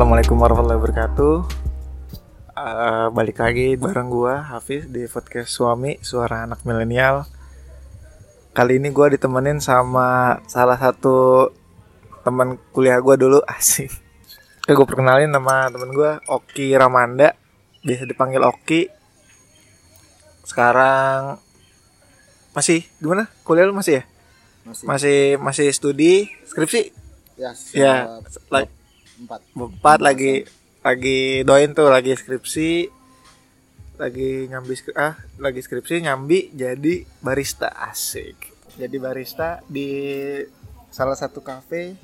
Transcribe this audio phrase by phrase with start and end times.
[0.00, 1.34] Assalamualaikum warahmatullahi wabarakatuh.
[2.56, 7.28] Eh, balik lagi bareng gua Hafiz di podcast Suami Suara Anak Milenial.
[8.56, 11.52] Kali ini gua ditemenin sama salah satu
[12.24, 13.92] teman kuliah gua dulu asik.
[14.64, 17.36] Oke, gue perkenalin nama temen gua Oki Ramanda,
[17.84, 18.88] biasa dipanggil Oki.
[20.48, 21.36] Sekarang
[22.56, 23.28] masih gimana?
[23.44, 24.04] Kuliah lu masih ya?
[24.64, 26.88] masih Masih masih studi skripsi?
[27.36, 27.92] ya Ya,
[28.48, 28.79] like-
[29.20, 29.40] empat.
[29.52, 30.48] Empat lagi
[30.80, 32.88] lagi doain tuh lagi skripsi
[34.00, 38.56] lagi nyambi ah lagi skripsi nyambi jadi barista asik.
[38.80, 39.88] Jadi barista di
[40.88, 42.00] salah satu kafe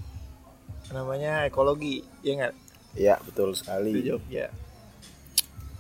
[0.93, 2.55] namanya ekologi ya nggak?
[2.97, 4.53] Ya betul di sekali Jogja.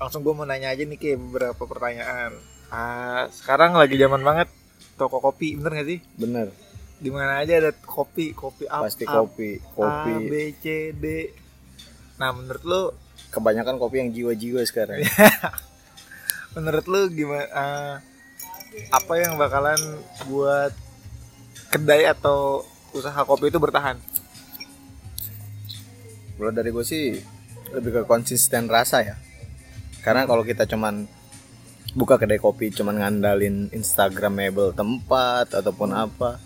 [0.01, 2.33] Langsung gue mau nanya aja nih ke beberapa pertanyaan.
[2.73, 4.49] Ah sekarang lagi zaman banget
[4.97, 6.01] toko kopi bener gak sih?
[6.17, 6.49] Bener
[6.97, 10.65] di mana aja ada kopi kopi up, pasti up, kopi A kopi B C
[10.97, 11.05] D.
[12.17, 12.83] Nah menurut lu?
[13.29, 15.05] Kebanyakan kopi yang jiwa-jiwa sekarang.
[16.57, 17.95] Menurut lu gimana eh,
[18.89, 19.77] apa yang bakalan
[20.25, 20.73] buat
[21.69, 22.65] kedai atau
[22.97, 24.01] usaha kopi itu bertahan?
[26.41, 27.21] Kalau dari gue sih
[27.77, 29.17] lebih ke konsisten rasa ya.
[30.01, 31.05] Karena kalau kita cuman
[31.93, 36.46] buka kedai kopi cuman ngandalin instagramable tempat ataupun apa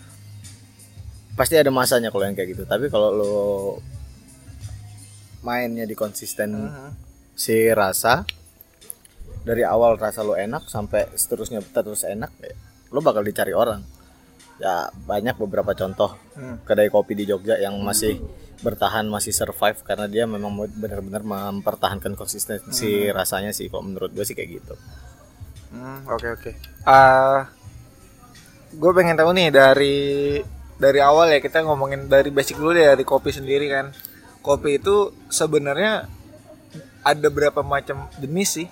[1.41, 2.69] pasti ada masanya kalau yang kayak gitu.
[2.69, 3.34] Tapi kalau lo
[5.41, 6.69] mainnya di konsisten
[7.32, 8.28] si rasa
[9.41, 12.52] dari awal rasa lo enak sampai seterusnya terus enak ya,
[12.92, 13.80] lo bakal dicari orang.
[14.60, 16.12] Ya banyak beberapa contoh.
[16.36, 16.60] Hmm.
[16.69, 18.20] kedai kopi di Jogja yang masih
[18.60, 24.36] bertahan masih survive karena dia memang benar-benar mempertahankan konsistensi rasanya sih kalau menurut gue sih
[24.36, 24.75] kayak gitu.
[25.72, 26.50] Hmm, oke oke.
[26.84, 27.48] Ah,
[28.77, 29.97] gue pengen tahu nih dari
[30.80, 33.92] dari awal ya kita ngomongin dari basic dulu deh dari kopi sendiri kan.
[34.41, 36.08] Kopi itu sebenarnya
[37.04, 38.68] ada berapa macam jenis sih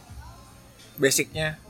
[0.97, 1.61] basicnya?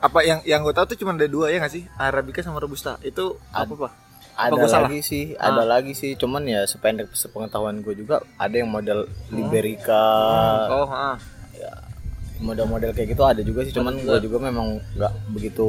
[0.00, 1.84] Apa yang yang gue tahu tuh cuma ada dua ya nggak sih?
[2.00, 2.96] Arabica sama robusta.
[3.04, 3.92] Itu apa Ad- pak?
[4.32, 4.88] ada salah?
[4.88, 6.16] lagi sih ada lagi sih.
[6.16, 10.08] Cuman ya sependek sepengetahuan gue juga ada yang model liberica.
[10.72, 11.20] Oh ah.
[12.42, 13.70] model-model kayak gitu ada juga sih.
[13.70, 15.68] Cuman gue juga memang nggak begitu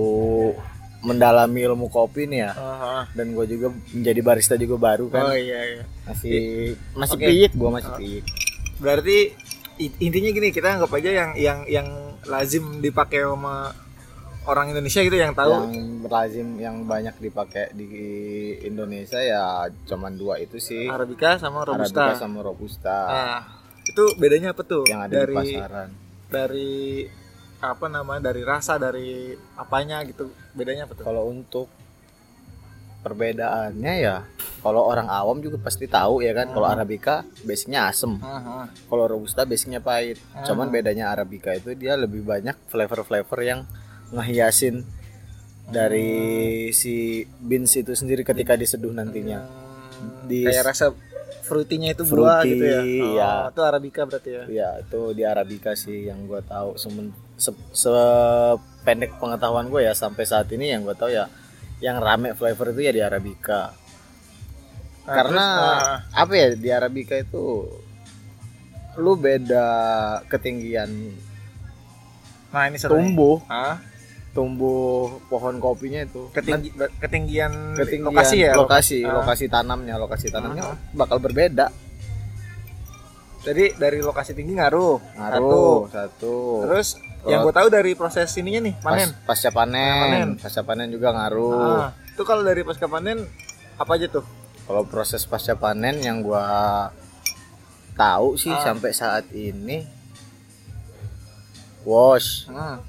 [1.03, 2.51] mendalami ilmu kopi nih ya.
[2.55, 3.03] Ah, ah.
[3.11, 5.29] dan gue juga menjadi barista juga baru kan.
[5.29, 5.83] Oh iya iya.
[6.07, 6.39] Masih
[6.95, 7.27] masih Oke.
[7.27, 8.23] piyik gue masih piyik.
[8.79, 9.17] Berarti
[9.99, 11.87] intinya gini kita anggap aja yang yang yang
[12.23, 13.75] lazim dipakai sama
[14.47, 15.51] orang Indonesia gitu yang tahu.
[15.51, 17.91] Yang lazim yang banyak dipakai di
[18.63, 20.87] Indonesia ya cuman dua itu sih.
[20.87, 21.99] Arabica sama robusta.
[21.99, 22.97] Arabica sama robusta.
[23.11, 23.39] Nah,
[23.83, 24.87] itu bedanya apa tuh?
[24.87, 25.89] yang ada dari di pasaran.
[26.31, 26.73] dari
[27.65, 28.27] apa namanya?
[28.27, 30.27] Dari rasa dari apanya gitu.
[30.51, 31.03] Bedanya apa tuh?
[31.03, 31.65] kalau untuk
[33.01, 34.23] perbedaannya ya
[34.63, 38.71] kalau orang awam juga pasti tahu ya kan kalau Arabica basicnya asem Aha.
[38.87, 40.47] kalau robusta basicnya pahit Ah.
[40.47, 43.67] cuman bedanya Arabica itu dia lebih banyak flavor-flavor yang
[44.07, 44.87] ngehiasin
[45.65, 46.07] dari
[46.71, 46.93] si
[47.37, 49.43] beans itu sendiri ketika diseduh nantinya
[49.93, 50.91] Hmm, Di- kayak rasa
[51.43, 52.79] fruitinya itu buah Fruity, gitu ya.
[52.79, 53.31] Oh, ya.
[53.47, 54.43] itu arabica berarti ya.
[54.47, 60.23] ya itu di Arabica sih yang gue tahu semen se- sependek pengetahuan gue ya sampai
[60.23, 61.27] saat ini yang gue tahu ya
[61.79, 63.73] yang rame flavor itu ya di Arabica
[65.03, 67.67] Nah, karena terus, ah, apa ya di Arabica itu
[68.95, 69.67] lu beda
[70.25, 70.87] ketinggian
[72.47, 73.03] nah ini seru nih.
[73.03, 73.81] tumbuh Ah,
[74.31, 78.53] tumbuh pohon kopinya itu ketinggi, ketinggian, ketinggian lokasi ya.
[78.53, 79.19] lokasi Ah.
[79.19, 80.77] lokasi tanamnya lokasi tanamnya Ah.
[80.93, 81.67] bakal berbeda
[83.43, 84.97] Jadi dari lokasi tinggi ngaruh.
[85.13, 89.09] ngaruh satu, Terus yang gue tahu dari proses ininya nih panen.
[89.23, 90.29] Pas, pasca panen, Panen.
[90.35, 91.79] pasca panen juga ngaruh.
[91.81, 93.23] Ah, itu kalau dari pasca panen
[93.75, 94.23] apa aja tuh?
[94.63, 96.87] kalau proses pasca panen yang gua
[97.93, 98.63] tahu sih Ah.
[98.63, 99.83] sampai saat ini
[101.83, 102.47] wash.
[102.47, 102.79] Ah,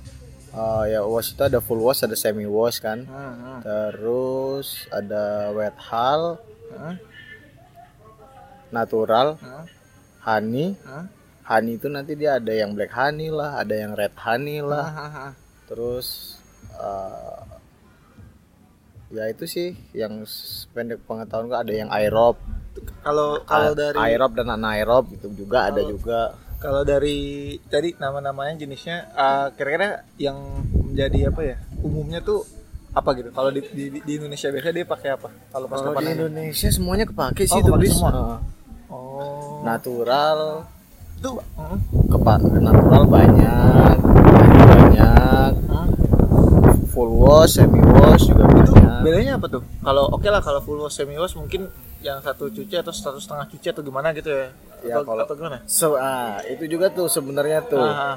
[0.54, 3.02] Eh, ya wash itu ada full wash ada semi wash kan.
[3.06, 6.38] Ah, ah, terus ada wet hull.
[6.72, 6.94] Ah,
[8.70, 9.34] natural.
[9.40, 9.66] Ah,
[10.24, 11.04] honey ah.
[11.44, 14.98] honey itu nanti dia ada yang black honey lah ada yang red honey lah Ah,
[14.98, 15.32] ah, ah.
[15.64, 16.36] terus
[16.74, 17.40] eh,
[19.12, 20.24] ya itu sih yang
[20.72, 22.34] pendek pengetahuan gua ada yang aerob
[23.00, 26.20] Kalau kalau dari aerob dan anaerob itu juga ada Kalau- juga
[26.58, 27.18] kalau dari
[27.62, 30.40] tadi nama-namanya jenisnya ah, kira-kira yang
[30.72, 31.56] menjadi apa ya?
[31.78, 32.40] Umumnya tuh
[32.90, 33.28] apa gitu?
[33.30, 35.28] Kalau di, di, di Indonesia biasanya dia pakai apa?
[35.52, 36.08] Kalau pas di?
[36.08, 38.40] Indonesia semuanya kepake Oh, sih itu kepake bis semua?
[38.94, 39.58] Oh.
[39.66, 40.70] natural
[41.18, 41.78] itu mm,
[42.14, 45.88] kepa natural banyak honey banyak mm.
[46.94, 49.62] full wash semi wash juga itu banyak bedanya apa tuh?
[49.84, 51.68] Kalau oke lah kalau full wash semi wash mungkin
[52.00, 54.48] yang satu cuci atau satu setengah cuci atau gimana gitu ya?
[54.84, 55.58] Ya, atau, kalau- atau gimana?
[55.64, 57.80] So, ah, itu juga tuh sebenarnya tuh.
[57.80, 58.16] Ah,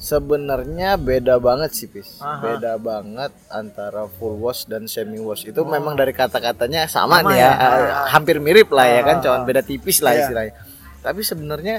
[0.00, 2.16] Sebenarnya beda banget sih, Pis.
[2.18, 2.40] Aha.
[2.40, 5.44] Beda banget antara full wash dan semi wash.
[5.44, 7.52] Itu memang dari kata-katanya sama, Sama nih ya, ya?
[7.52, 10.20] eh, hampir mirip lah ya kan, cuman beda tipis lah Iya.
[10.24, 10.52] istilahnya.
[11.00, 11.76] Tapi sebenarnya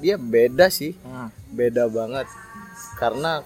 [0.00, 1.28] dia beda sih, Hmm.
[1.50, 2.24] beda banget
[2.96, 3.44] karena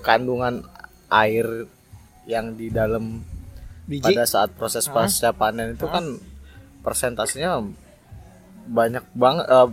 [0.00, 0.62] kandungan
[1.10, 1.66] air
[2.24, 3.26] yang di dalam
[3.84, 4.06] Biji.
[4.06, 6.04] pada saat proses pasca panen itu kan
[6.80, 7.58] persentasenya
[8.66, 9.68] banyak banget eh,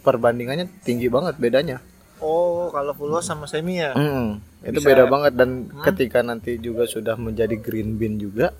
[0.00, 1.84] perbandingannya tinggi banget bedanya.
[2.16, 3.92] Oh, kalau full wash sama semi ya?
[3.92, 5.10] Mm, itu Bisa beda ya?
[5.10, 5.50] banget dan
[5.84, 8.56] ketika nanti juga sudah menjadi green bean juga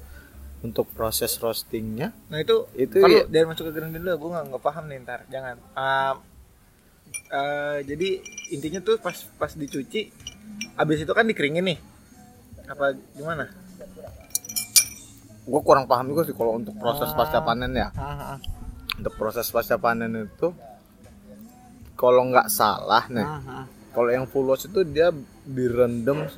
[0.60, 4.30] untuk proses roastingnya Nah itu, Itu kalau ya- dari masuk ke green bean dulu, gue
[4.34, 5.56] nggak nggak paham nih ntar, jangan.
[5.72, 6.20] Ah,
[7.30, 8.08] eh, jadi
[8.50, 10.10] intinya tuh pas pas dicuci,
[10.74, 11.78] abis itu kan dikeringin nih,
[12.66, 13.46] apa gimana?
[15.46, 18.38] gue kurang paham juga sih kalau untuk proses pasca panen ya Ah, ah,
[18.98, 20.50] untuk proses pasca panen itu
[21.96, 23.64] kalau nggak salah nih ah, ah.
[23.96, 25.10] kalau yang full wash itu dia
[25.42, 26.28] direndam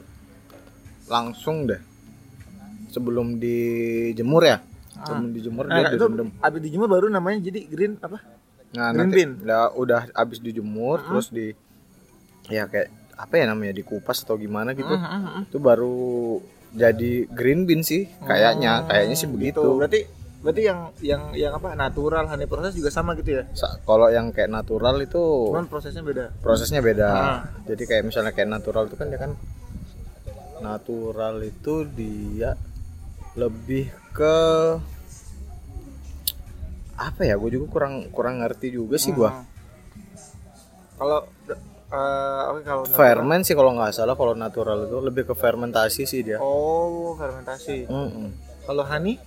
[1.10, 1.80] langsung deh
[2.88, 4.58] sebelum dijemur ya
[5.04, 8.18] sebelum dijemur Nah, dia itu direndam abis dijemur baru namanya jadi green apa?
[8.68, 9.30] Nah, Green nanti bean.
[9.48, 11.56] udah, udah habis dijemur terus di
[12.52, 14.92] ya kayak apa ya namanya dikupas atau gimana gitu.
[14.92, 15.42] Ah, ah, ah.
[15.48, 16.38] Itu baru
[16.76, 19.56] jadi green bean sih kayaknya, kayaknya sih begitu.
[19.64, 19.78] Gitu.
[19.80, 20.00] Berarti
[20.38, 23.44] berarti yang yang yang apa natural honey proses juga sama gitu ya?
[23.52, 26.30] Sa- Kalau yang kayak natural itu Cuman prosesnya beda.
[26.38, 27.08] prosesnya beda.
[27.10, 27.38] Ah.
[27.66, 29.34] Jadi kayak misalnya kayak natural itu kan dia kan
[30.58, 32.54] natural itu dia
[33.34, 34.36] lebih ke
[36.94, 37.34] apa ya?
[37.34, 39.30] Gue juga kurang kurang ngerti juga sih gua.
[39.30, 39.46] Hmm.
[40.98, 41.18] Kalau
[41.88, 46.22] eh, oke kalau Ferment sih kalau nggak salah kalau natural itu lebih ke fermentasi sih
[46.22, 46.38] dia.
[46.38, 47.86] Oh, fermentasi.
[47.86, 48.28] Mm-mm.
[48.66, 49.18] Kalau honey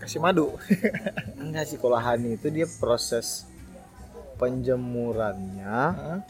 [0.00, 0.54] kasih madu.
[1.42, 3.46] Enggak sih kalau honey itu dia proses
[4.36, 5.76] penjemurannya.
[5.96, 6.20] Hah?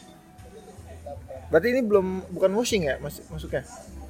[1.47, 3.63] Berarti ini belum bukan washing ya mas masuknya?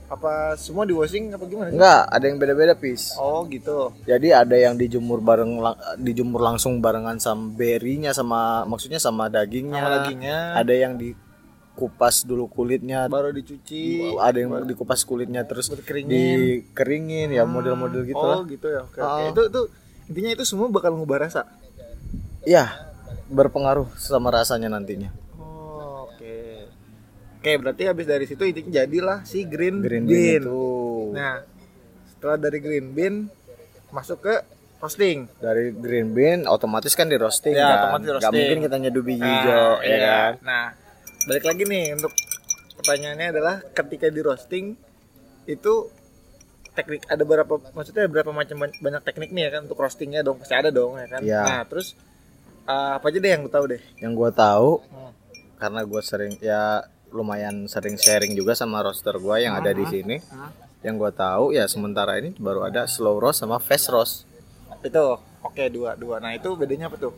[0.07, 1.69] Apa semua di washing apa gimana?
[1.69, 3.13] Enggak, ada yang beda-beda pis.
[3.19, 3.92] Oh gitu.
[4.07, 5.60] Jadi ada yang dijemur bareng
[6.00, 9.83] dijemur langsung barengan sama berry-nya sama maksudnya sama dagingnya.
[9.83, 10.94] Sama dagingnya Ada yang
[11.77, 13.06] dikupas dulu kulitnya.
[13.06, 16.09] baru dicuci, Ada yang dikupas kulitnya terus dikeringin.
[16.65, 18.39] dikeringin ya model-model gitu oh lah.
[18.44, 18.81] gitu ya.
[18.81, 18.97] Oke.
[18.97, 19.06] oke.
[19.06, 19.29] Oh.
[19.29, 19.62] Itu itu
[20.09, 21.45] intinya itu semua bakal ngubah rasa.
[22.41, 22.74] Iya,
[23.27, 25.13] berpengaruh sama rasanya nantinya.
[25.38, 26.65] Oh, oke.
[27.38, 30.18] Oke, berarti habis dari situ intinya jadilah si green, Green bean.
[30.18, 30.65] bean itu.
[31.13, 31.45] Nah,
[32.09, 33.15] setelah dari green bean
[33.89, 34.33] masuk ke
[34.77, 35.29] roasting.
[35.38, 38.33] dari green bean otomatis kan di roasting Ya, kan otomatis roasting.
[38.33, 40.07] mungkin kita nyeduh biji Nah, hijau ya iya.
[40.07, 40.65] kan Nah,
[41.27, 42.13] balik lagi nih untuk
[42.77, 44.65] pertanyaannya adalah ketika di roasting
[45.45, 45.74] itu
[46.71, 50.38] teknik ada berapa maksudnya ada berapa macam banyak teknik nih ya kan untuk roastingnya dong
[50.38, 51.21] pasti ada dong ya kan.
[51.21, 51.41] Iya.
[51.41, 51.97] Nah, terus
[52.63, 53.81] uh, apa aja deh yang lu tahu deh.
[53.97, 55.12] yang gua tahu Hmm.
[55.57, 60.21] karena gua sering ya lumayan sering sharing juga sama roaster gua yang ada di sini
[60.21, 60.51] Hmm.
[60.79, 64.15] yang gua tahu ya sementara ini baru ada slow roast sama fast roast
[64.77, 66.21] Itu oke dua dua.
[66.21, 67.09] Nah, itu bedanya apa tuh?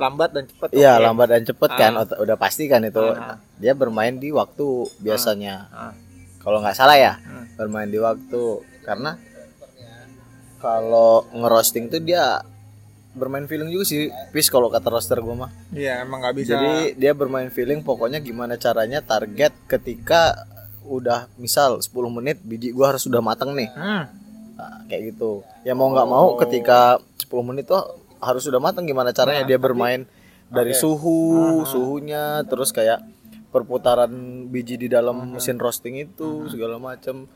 [0.00, 0.68] Lambat dan cepat.
[0.72, 1.04] Iya oke.
[1.04, 2.02] lambat dan cepet kan Ah.
[2.02, 3.36] ot- udah pasti kan itu Ah.
[3.54, 4.64] dia bermain di waktu
[4.98, 5.92] biasanya Ah.
[6.38, 7.44] kalau nggak salah ya Hmm.
[7.54, 8.42] bermain di waktu
[8.80, 9.20] karena
[10.56, 12.40] kalau ngerosting tuh dia
[13.10, 16.54] bermain feeling juga sih pis kalau kata roster gua mah Iya, emang nggak bisa.
[16.54, 20.46] Jadi dia bermain feeling pokoknya gimana caranya target ketika
[20.82, 23.66] udah misal 10 menit biji gua harus sudah matang nih.
[23.68, 24.04] Hmm.
[24.54, 25.42] Nah, kayak gitu.
[25.60, 27.82] Ya mau nggak mau ketika 10 menit tuh
[28.20, 30.00] harus sudah matang gimana caranya Nah, dia tapi- bermain
[30.46, 30.78] dari Oke.
[30.78, 31.20] suhu,
[31.64, 33.00] suhunya terus kayak
[33.50, 34.12] perputaran
[34.46, 37.26] biji di dalam mesin roasting itu segala macam.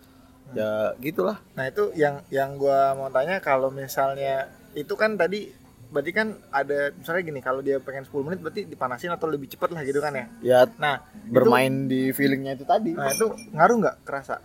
[0.53, 1.43] Ya gitulah.
[1.53, 5.51] Nah itu yang yang gua mau tanya kalau misalnya itu kan tadi
[5.87, 9.71] berarti kan ada misalnya gini kalau dia pengen 10 menit berarti dipanasin atau lebih cepat
[9.71, 10.27] lah gitu kan ya.
[10.41, 12.93] Ya Nah bermain di feelingnya itu tadi.
[12.93, 14.39] nah itu ngaruh nggak kerasa?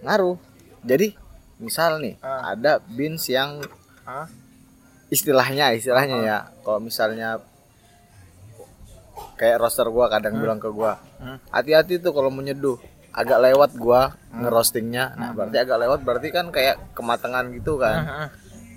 [0.00, 0.38] Ngaruh.
[0.80, 1.14] Jadi
[1.58, 2.54] misal nih Ah.
[2.54, 3.58] ada beans yang
[4.04, 4.30] Ah,
[5.08, 6.38] istilahnya istilahnya ya.
[6.62, 7.40] Kalau misalnya
[9.38, 11.38] kayak roster gua kadang bilang ke gua Hmm.
[11.50, 12.78] hati-hati tuh kalau menyeduh
[13.10, 15.18] agak lewat gua ngerostingnya.
[15.18, 17.98] Nah berarti agak lewat berarti kan kayak kematangan gitu kan.
[18.06, 18.28] Ah, ah.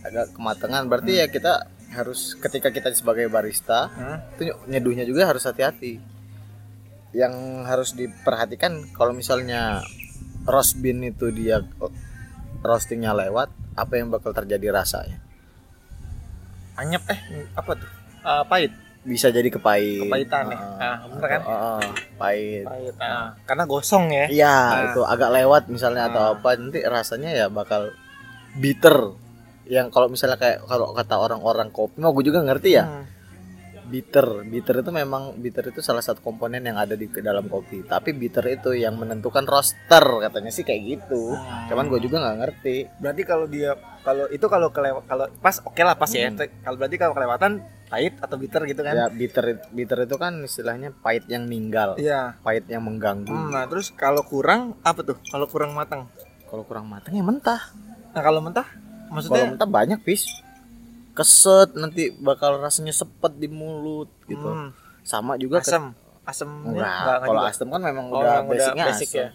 [0.01, 4.17] agak kematangan berarti ya kita harus ketika kita sebagai barista Hmm.
[4.33, 6.01] itu nyeduhnya juga harus hati-hati.
[7.13, 7.33] Yang
[7.67, 9.83] harus diperhatikan kalau misalnya
[10.47, 11.61] roast bean itu dia
[12.65, 15.21] roastingnya lewat apa yang bakal terjadi rasanya
[16.81, 17.19] Anyep eh
[17.53, 17.89] apa tuh?
[18.21, 20.57] Ah, pahit, bisa jadi kepahit kepahitan ya.
[20.57, 20.81] Heeh.
[20.81, 21.41] Ah, bener kan?
[21.43, 21.81] Heeh,
[22.15, 22.93] pahit Pahit.
[22.97, 24.25] Ah, karena gosong ya.
[24.27, 24.81] iya Nah.
[24.87, 26.33] itu agak lewat misalnya atau Nah.
[26.35, 27.93] apa nanti rasanya ya bakal
[28.55, 29.13] bitter
[29.65, 33.05] yang kalau misalnya kayak kalau kata orang-orang kopi mau gue juga ngerti ya Hmm.
[33.91, 38.11] Bitter bitter itu memang bitter itu salah satu komponen yang ada di dalam kopi tapi
[38.11, 41.67] bitter itu yang menentukan roster katanya sih kayak gitu Hmm.
[41.67, 45.77] cuman gue juga nggak ngerti Berarti kalau dia kalau itu kalau kelewat kalau pas oke
[45.77, 46.27] lah pas ya.
[46.27, 46.39] Hmm.
[46.39, 47.51] Kalau berarti kalau kelewatan
[47.85, 48.93] pahit atau bitter gitu kan?
[48.95, 52.39] ya bitter bitter itu kan istilahnya pahit yang ninggal Iya.
[52.39, 55.19] pahit yang mengganggu Hmm, nah terus kalau kurang apa tuh?
[55.25, 56.07] Kalau kurang matang.
[56.43, 57.61] kalau kurang matang ya mentah
[58.09, 60.23] Nah kalau mentah kalau maksudnya mentah banyak pis
[61.11, 65.91] keset nanti bakal rasanya sepet di mulut gitu hmm, sama juga asam.
[66.21, 69.19] Enggak, enggak, enggak kalau asam kan memang Oh, udah basicnya basic asam.
[69.19, 69.29] ya.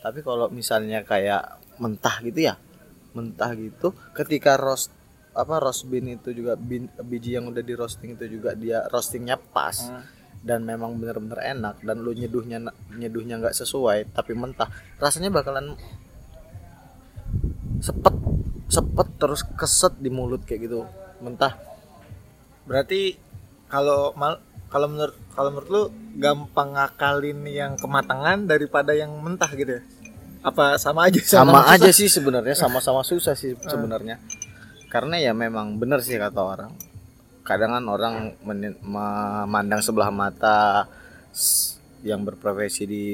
[0.00, 1.42] Tapi kalau misalnya kayak
[1.76, 2.54] mentah gitu ya,
[3.12, 4.90] mentah gitu, ketika roast
[5.32, 9.34] apa roast bean itu juga bin- biji yang udah di roasting itu juga dia roastingnya
[9.34, 10.02] pas Hmm.
[10.40, 15.74] dan memang bener-bener enak dan lu nyeduhnya nyeduhnya nggak sesuai tapi mentah rasanya bakalan
[17.80, 18.14] sepet
[18.68, 20.86] sepet terus keset di mulut kayak gitu
[21.24, 21.56] mentah.
[22.68, 23.16] Berarti
[23.72, 24.38] kalau mal
[24.68, 25.82] kalau menurut kalau menurut lu
[26.20, 29.82] gampang ngakalin yang kematangan daripada yang mentah gitu ya?
[30.44, 31.72] Apa sama aja sama, susah?
[31.72, 34.20] aja sih sebenarnya sama-sama susah sih sebenarnya.
[34.92, 36.72] Karena ya memang bener sih kata orang.
[37.44, 38.14] Kadang kan orang
[38.44, 40.86] memandang sebelah mata
[42.04, 43.04] yang berprofesi di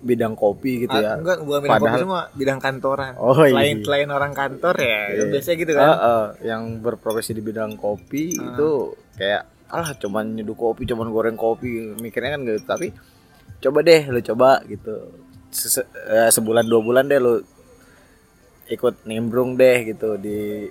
[0.00, 3.50] bidang kopi gitu Ah, ya enggak bukan bidang kopi Padahal- semua bidang kantoran Oh, iya.
[3.50, 5.24] selain selain orang kantor ya Iya.
[5.26, 8.44] biasanya gitu kan eh, yang berprofesi di bidang kopi Ah.
[8.46, 8.70] itu
[9.14, 11.66] kayak alah cuman nyeduh kopi cuman goreng kopi
[11.96, 12.92] mikirnya kan gitu tapi
[13.58, 14.94] coba deh lu coba gitu
[15.48, 17.40] Sese- eh, sebulan dua bulan deh lu
[18.66, 20.68] ikut nimbrung deh gitu di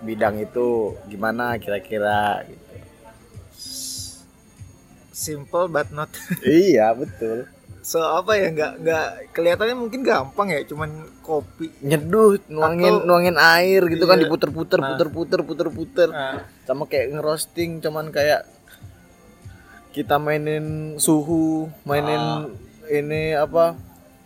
[0.00, 0.66] bidang itu
[1.04, 2.66] gimana kira-kira gitu.
[5.10, 6.06] simple but not
[6.40, 7.50] iya betul
[7.88, 10.90] so apa ya nggak nggak kelihatannya mungkin gampang ya cuman
[11.24, 14.28] kopi nyeduh nuangin Atau- nuangin air gitu kan Iya.
[14.28, 14.88] diputer-puter Nah.
[14.92, 18.44] puter-puter puter-puter nah, sama kayak ngerosting cuman kayak
[19.90, 20.66] kita mainin
[20.98, 22.44] suhu mainin Ah.
[22.90, 23.72] ini apa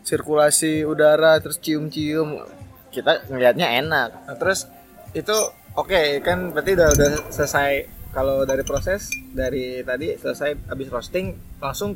[0.03, 2.43] sirkulasi udara terus cium-cium
[2.91, 4.67] kita ngelihatnya enak nah, terus
[5.13, 5.37] itu
[5.73, 7.73] oke kan berarti udah udah selesai
[8.11, 11.95] kalau dari proses dari tadi selesai habis roasting langsung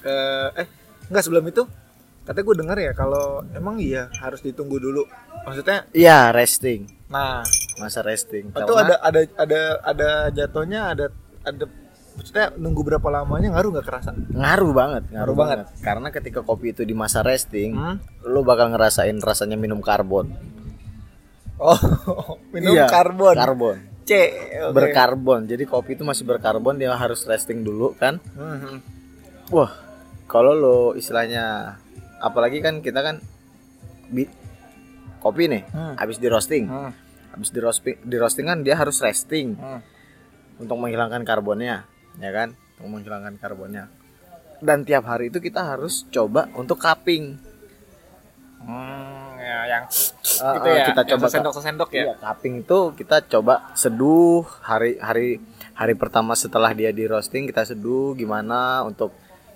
[0.00, 0.83] eh
[1.14, 1.62] enggak sebelum itu
[2.24, 5.06] katanya gue dengar ya kalau emang iya harus ditunggu dulu
[5.44, 11.06] maksudnya iya resting nah masa resting itu ada ada ada ada jatuhnya ada
[11.42, 11.64] ada
[12.14, 15.58] maksudnya nunggu berapa lamanya ngaruh nggak kerasa ngaruh banget ngaruh, Ngaruh banget.
[15.60, 15.82] banget.
[15.82, 18.00] karena ketika kopi itu di masa resting Hmm?
[18.24, 20.32] lo bakal ngerasain rasanya minum karbon
[21.56, 21.78] oh
[22.54, 24.10] minum Iya, karbon karbon C
[24.62, 24.72] oke.
[24.72, 28.96] berkarbon jadi kopi itu masih berkarbon dia harus resting dulu kan Mhm.
[29.52, 29.68] Wah,
[30.24, 31.76] kalau lo istilahnya
[32.18, 33.16] apalagi kan kita kan
[34.08, 34.24] bi
[35.18, 35.94] kopi nih Hmm.
[35.96, 36.64] habis di roasting.
[36.66, 36.92] Hmm.
[37.30, 39.80] Habis di roasting di roasting kan dia harus resting Hmm.
[40.56, 41.84] untuk menghilangkan karbonnya,
[42.16, 42.52] ya kan?
[42.76, 43.88] Untuk menghilangkan karbonnya.
[44.60, 47.36] Dan tiap hari itu kita harus coba untuk cupping.
[48.60, 49.84] Hmm, ya yang
[50.40, 54.40] Ah, gitu ah, ya kita coba sendok sendok ya Iya, cupping itu kita coba seduh
[54.64, 55.36] hari hari
[55.74, 59.12] hari pertama setelah dia di roasting kita seduh gimana untuk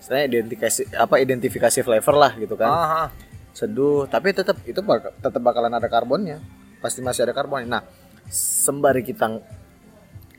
[0.08, 2.72] istilahnya identifikasi apa identifikasi flavor lah gitu kan.
[2.72, 3.08] Ah, ah.
[3.52, 6.40] seduh tapi tetap itu bak tetap bakalan ada karbonnya.
[6.80, 7.68] Pasti masih ada karbon.
[7.68, 7.84] Nah
[8.32, 9.36] sembari kita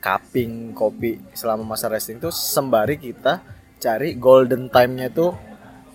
[0.02, 3.46] cupping kopi selama masa resting tuh sembari kita
[3.78, 5.38] cari golden time-nya tuh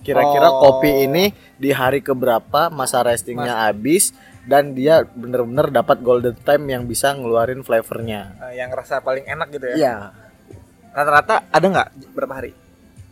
[0.05, 0.62] kira-kira Oh.
[0.62, 4.15] kopi ini di hari keberapa masa restingnya habis
[4.48, 8.39] dan dia bener-bener dapat golden time yang bisa ngeluarin flavornya.
[8.53, 9.75] Eh, yang rasa paling enak gitu ya?
[9.75, 9.96] Iya.
[10.96, 12.64] Rata-rata ada nggak berapa hari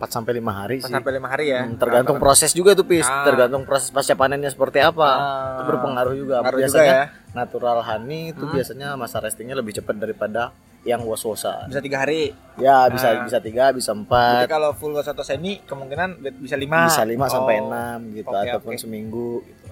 [0.03, 3.03] 4 sampai 5 hari sih sampai lima hari ya Hmm, tergantung proses juga tuh pis
[3.03, 3.23] Ah.
[3.23, 5.19] tergantung proses pasca panennya seperti apa Ah.
[5.55, 7.05] itu berpengaruh juga Ngaruh juga biasanya ya.
[7.33, 8.51] natural honey itu Hmm.
[8.51, 10.51] biasanya masa restingnya lebih cepat daripada
[10.83, 13.23] yang was-wasan bisa tiga hari ya bisa Ah.
[13.23, 17.25] bisa tiga bisa Jadi empat kalau full wash atau semi kemungkinan bisa lima bisa lima
[17.25, 17.65] sampai Oh.
[17.65, 18.81] enam gitu Oke, ataupun oke.
[18.81, 19.71] seminggu gitu.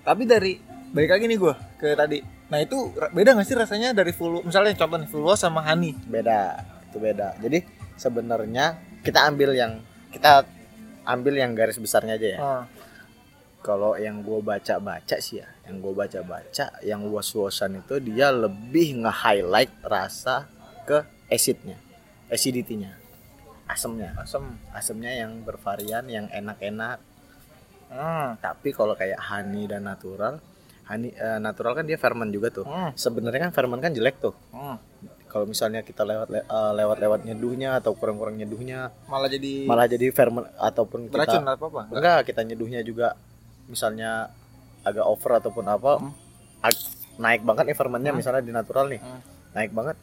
[0.00, 0.56] tapi dari
[0.88, 2.18] balik lagi nih gue ke tadi
[2.48, 2.76] nah itu
[3.10, 7.36] beda nggak sih rasanya dari full misalnya contoh full wash sama honey beda itu beda
[7.38, 10.46] jadi sebenarnya kita ambil yang kita
[11.02, 12.64] ambil yang garis besarnya aja ya Ah.
[13.60, 19.70] kalau yang gue baca-baca sih ya yang gue baca-baca yang was-wasan itu dia lebih nge-highlight
[19.82, 20.46] rasa
[20.82, 21.78] ke acidnya
[22.28, 22.94] acidity-nya
[23.66, 26.98] asemnya asam asemnya yang bervarian yang enak-enak
[27.88, 28.38] hmm.
[28.38, 30.42] tapi kalau kayak honey dan natural
[30.84, 32.90] honey eh, natural kan dia ferment juga tuh Hmm.
[32.94, 34.76] sebenarnya kan ferment kan jelek tuh Hmm.
[35.32, 39.86] Kalau misalnya kita lewat le- eh, lewat lewat nyeduhnya atau kurang-kurang nyeduhnya malah jadi malah
[39.86, 43.16] jadi ferment ataupun kita beracun apa apa enggak kita nyeduhnya juga
[43.64, 44.28] misalnya
[44.82, 46.12] agak over ataupun apa Hmm.
[46.60, 49.20] ag- naik banget nih fermentnya misalnya di natural nih Hmm.
[49.52, 49.96] naik banget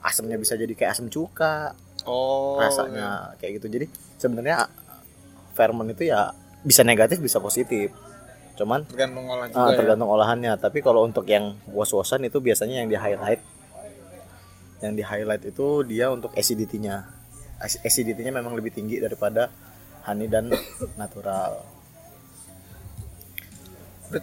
[0.00, 2.58] asamnya bisa jadi kayak asam cuka Oh.
[2.58, 4.66] rasanya kayak gitu jadi sebenarnya
[5.52, 7.94] ferment itu ya bisa negatif bisa positif
[8.54, 9.76] cuman tergantung olah juga ah, ya.
[9.76, 13.42] tergantung olahannya tapi kalau untuk yang was-wasan itu biasanya yang di highlight
[14.78, 17.06] yang di highlight itu dia untuk acidity-nya
[17.56, 19.48] Ac- acidity-nya memang lebih tinggi daripada
[20.02, 20.50] honey dan
[21.00, 21.62] natural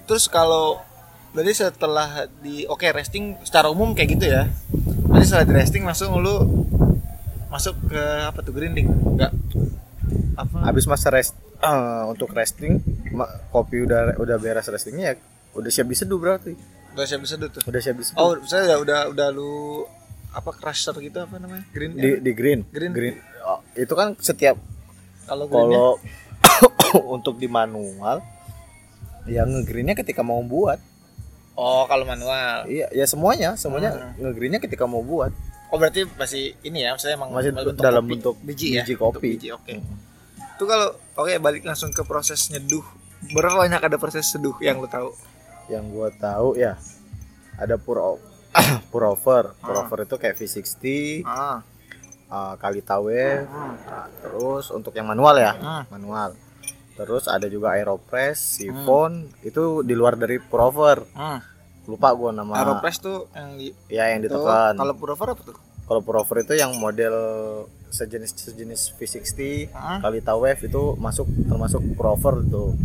[0.07, 0.79] Terus kalau
[1.31, 2.07] berarti setelah
[2.39, 4.47] di oke resting secara umum kayak gitu ya.
[5.07, 6.35] Berarti setelah di resting langsung lu
[7.47, 8.87] masuk ke apa tuh grinding?
[8.87, 9.35] Enggak.
[10.31, 10.63] Apa?
[10.65, 12.79] habis masa rest eh, untuk resting
[13.49, 15.15] kopi udah udah beres restingnya ya
[15.53, 16.55] udah siap diseduh berarti
[16.91, 17.61] Udah siap diseduh tuh.
[17.63, 19.85] udah siap diseduh Oh, saya udah udah udah lu
[20.31, 21.63] apa crusher gitu apa namanya?
[21.69, 21.91] Green.
[21.93, 23.15] di di green Green.
[23.41, 24.55] Oh, itu kan setiap
[25.23, 25.99] kalau kalau
[27.15, 28.23] untuk di manual
[29.23, 30.79] ya ngegreennya ketika mau buat
[31.53, 32.63] Oh, kalau manual.
[32.65, 35.29] iya ya semuanya semuanya ngegreennya ketika mau buat
[35.67, 38.11] Oh, berarti masih ini ya, maksudnya emang Masih bentuk dalam kopi.
[38.11, 38.83] bentuk biji ya.
[38.83, 39.27] biji kopi.
[39.31, 39.79] Biji, oke.
[40.51, 42.83] Itu kalau oke balik langsung ke proses nyeduh.
[43.31, 45.15] Berapa banyak ada proses seduh yang lu tahu?
[45.69, 46.75] yang gua tahu ya
[47.55, 47.95] ada pour
[48.91, 50.03] pour over pour Ah.
[50.03, 50.83] itu kayak V60
[51.23, 51.63] Ah.
[52.27, 53.75] uh, kali tawe Nah,
[54.21, 55.83] terus untuk yang manual ya Hmm.
[55.89, 56.35] manual
[56.93, 61.39] terus ada juga aeropress siphon itu di luar dari pour over Hmm.
[61.83, 65.57] lupa gua nama Aeropress tuh yang di ya yang ditekan Kalau pullover apa tuh?
[65.81, 67.15] kalau pour over itu yang model
[67.89, 69.99] sejenis sejenis V60 Ah.
[69.99, 72.75] kali wave itu masuk termasuk pour over tuh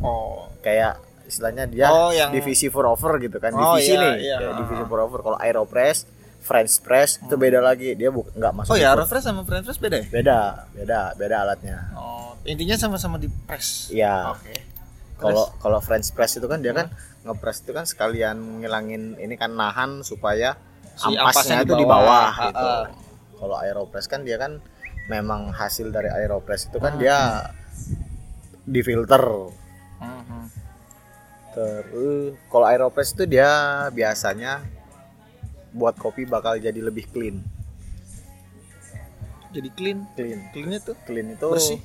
[0.00, 0.48] Oh.
[0.60, 0.96] kayak
[1.32, 4.36] istilahnya dia Oh, yang- divisi pour over gitu kan Oh, divisi iya, nih iya.
[4.44, 4.56] Ah.
[4.60, 6.04] divisi pour over kalau aeropress
[6.38, 9.78] French press itu beda lagi dia bu nggak masuk Oh ya, Aeropress sama French press
[9.78, 10.04] beda ya?
[10.04, 10.38] beda
[10.72, 13.88] beda beda alatnya Oh, intinya sama-sama di press.
[13.88, 14.34] Iya.
[14.34, 14.52] Oke.
[15.16, 16.90] kalau kalau French press itu kan dia kan
[17.22, 20.58] ngepres itu kan sekalian ngilangin ini kan nahan supaya
[20.92, 22.70] Si ampasnya ampasnya itu di di bawah gitu
[23.38, 24.58] kalau aeropress kan dia kan
[25.04, 26.84] memang hasil dari aeropress itu Hmm.
[26.84, 27.16] kan dia
[28.64, 29.61] difilter Mhm.
[31.52, 33.48] Terus kalau aeropress itu dia
[33.88, 34.64] biasanya
[35.70, 37.40] buat kopi bakal jadi lebih clean
[39.50, 40.08] Jadi clean.
[40.10, 41.80] clean Cleannya tuh clean itu bersih.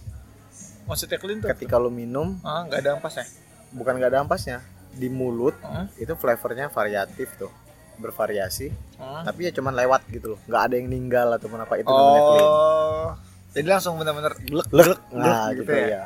[0.84, 1.51] Maksudnya clean tuh?
[1.51, 3.27] ketika lu minum Ah, nggak ada ampasnya.
[3.69, 5.91] bukan gak ada ampasnya di mulut Hmm.
[5.97, 7.51] itu flavornya variatif tuh
[7.97, 9.23] bervariasi Hmm.
[9.23, 12.47] tapi ya cuman lewat gitu loh nggak ada yang ninggal ataupun apa itu namanya clean
[12.47, 13.10] Oh.
[13.49, 16.03] Jadi langsung benar-benar glek Lek, glek, nah glek gitu, ya,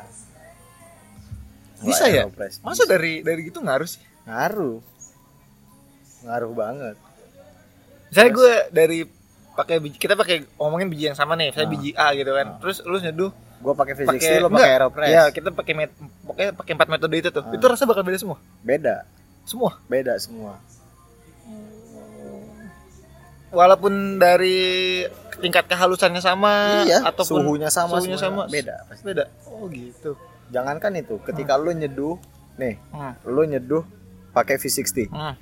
[1.84, 2.22] Bisa ya?
[2.22, 4.00] Aeropress, Masa dari dari gitu ngaruh sih?
[4.22, 4.78] ngaruh
[6.22, 6.96] ngaruh banget
[8.06, 8.98] Misalnya gue dari
[9.52, 11.70] pakai biji kita pakai ngomongin biji yang sama nih, saya Ah.
[11.70, 12.56] biji A gitu kan.
[12.58, 15.90] Terus lu nyeduh gue pakai V60 pakai lo pakai aeropress Ya, kita pakai met,
[16.20, 17.40] pokoknya pakai empat metode itu tuh.
[17.40, 17.52] Ah.
[17.52, 18.38] Itu rasa bakal beda semua.
[18.60, 19.06] beda
[19.42, 19.74] Semua.
[19.86, 20.54] beda semua
[23.50, 25.04] Walaupun dari
[25.36, 28.48] tingkat kehalusannya sama iya ataupun suhunya sama suhunya sama.
[28.48, 29.04] beda pasti.
[29.04, 29.24] Beda.
[29.44, 30.16] Oh, gitu.
[30.52, 32.20] Jangankan itu ketika lu nyeduh
[32.54, 33.16] nih Hmm.
[33.24, 33.82] lu nyeduh
[34.30, 35.34] pakai V60 Hmm.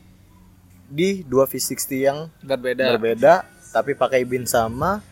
[0.87, 2.95] di dua V60 yang Berbeda.
[2.95, 3.35] berbeda
[3.71, 5.03] tapi pakai bin sama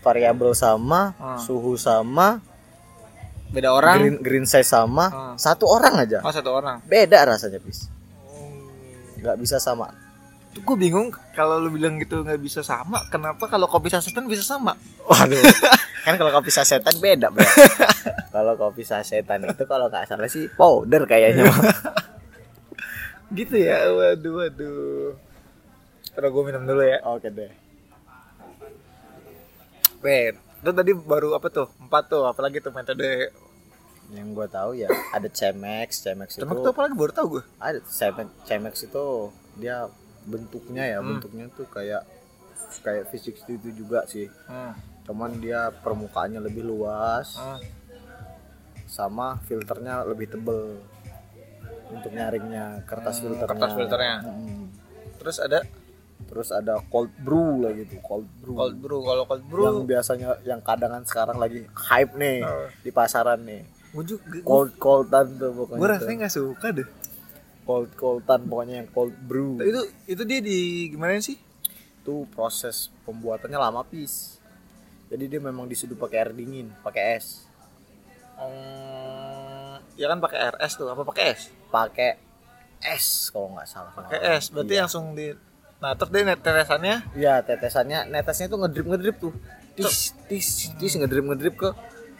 [0.00, 1.34] variabel sama Ah.
[1.36, 2.38] suhu sama
[3.46, 3.96] Beda orang.
[3.96, 5.34] green green size sama Ah.
[5.36, 6.82] satu orang aja Oh, satu orang.
[6.84, 7.86] beda rasanya bis
[9.16, 9.90] nggak bisa sama
[10.56, 14.40] Tuh gue bingung kalau lu bilang gitu nggak bisa sama, kenapa kalau kopi sasetan bisa
[14.40, 14.72] sama?
[15.04, 15.36] waduh
[16.08, 17.44] kan kalau kopi sasetan beda bro
[18.34, 21.44] kalau kopi sasetan itu kalau nggak salah sih powder kayaknya
[23.26, 25.10] Gitu ya, waduh waduh.
[26.14, 27.02] Terus gue minum dulu ya.
[27.04, 27.50] oke deh
[29.98, 31.66] Ben, itu tadi baru apa tuh?
[31.82, 33.34] Empat tuh, apalagi tuh metode
[34.06, 37.44] yang gue tahu ya ada Chemex Chemex itu Temek tuh apalagi baru tahu gue.
[37.58, 39.06] ada Chemex Chemex itu
[39.58, 39.90] dia
[40.26, 41.08] bentuknya ya Hmm.
[41.14, 42.02] bentuknya tuh kayak
[42.82, 44.74] kayak V60 itu juga sih Hmm.
[45.02, 47.62] cuman dia permukaannya lebih luas Hmm.
[48.86, 50.78] sama filternya lebih tebel
[51.88, 54.16] untuk nyaringnya kertas Hmm, filternya kertas filternya.
[54.24, 54.64] Mm.
[55.16, 55.58] Terus ada
[56.26, 59.00] terus ada cold brew lah gitu cold brew cold brew.
[59.00, 62.66] Kalau cold yang brew, biasanya yang kadangan sekarang lagi hype nih Oh.
[62.80, 66.88] di pasaran nih gue juga cold coldan tuh pokoknya gue rasanya nggak suka deh.
[67.66, 71.36] Cold coldan pokoknya yang cold brew Itu itu dia di gimana sih?
[72.00, 74.38] itu proses pembuatannya lama pis
[75.06, 77.42] jadi dia memang diseduh pakai air dingin pakai es
[78.36, 81.48] Hmm, ya kan pakai RS tuh, apa pakai es?
[81.66, 82.20] pakai
[82.84, 84.84] es kalau nggak salah Pakai es, berarti iya.
[84.84, 85.32] langsung di
[85.76, 89.32] Nah, terus dia net tetesannya Iya, tetesannya, netesnya tuh ngedrip ngedrip tuh.
[89.72, 91.68] Tis, tis, tis ngedrip ngedrip ke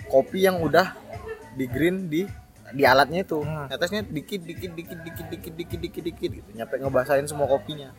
[0.09, 0.92] kopi yang udah
[1.52, 2.24] di green di
[2.72, 3.38] di alatnya itu.
[3.38, 3.68] Hmm.
[3.68, 6.48] atasnya dikit dikit dikit dikit dikit dikit dikit dikit gitu.
[6.52, 7.90] Nyampe ngebasahin semua kopinya.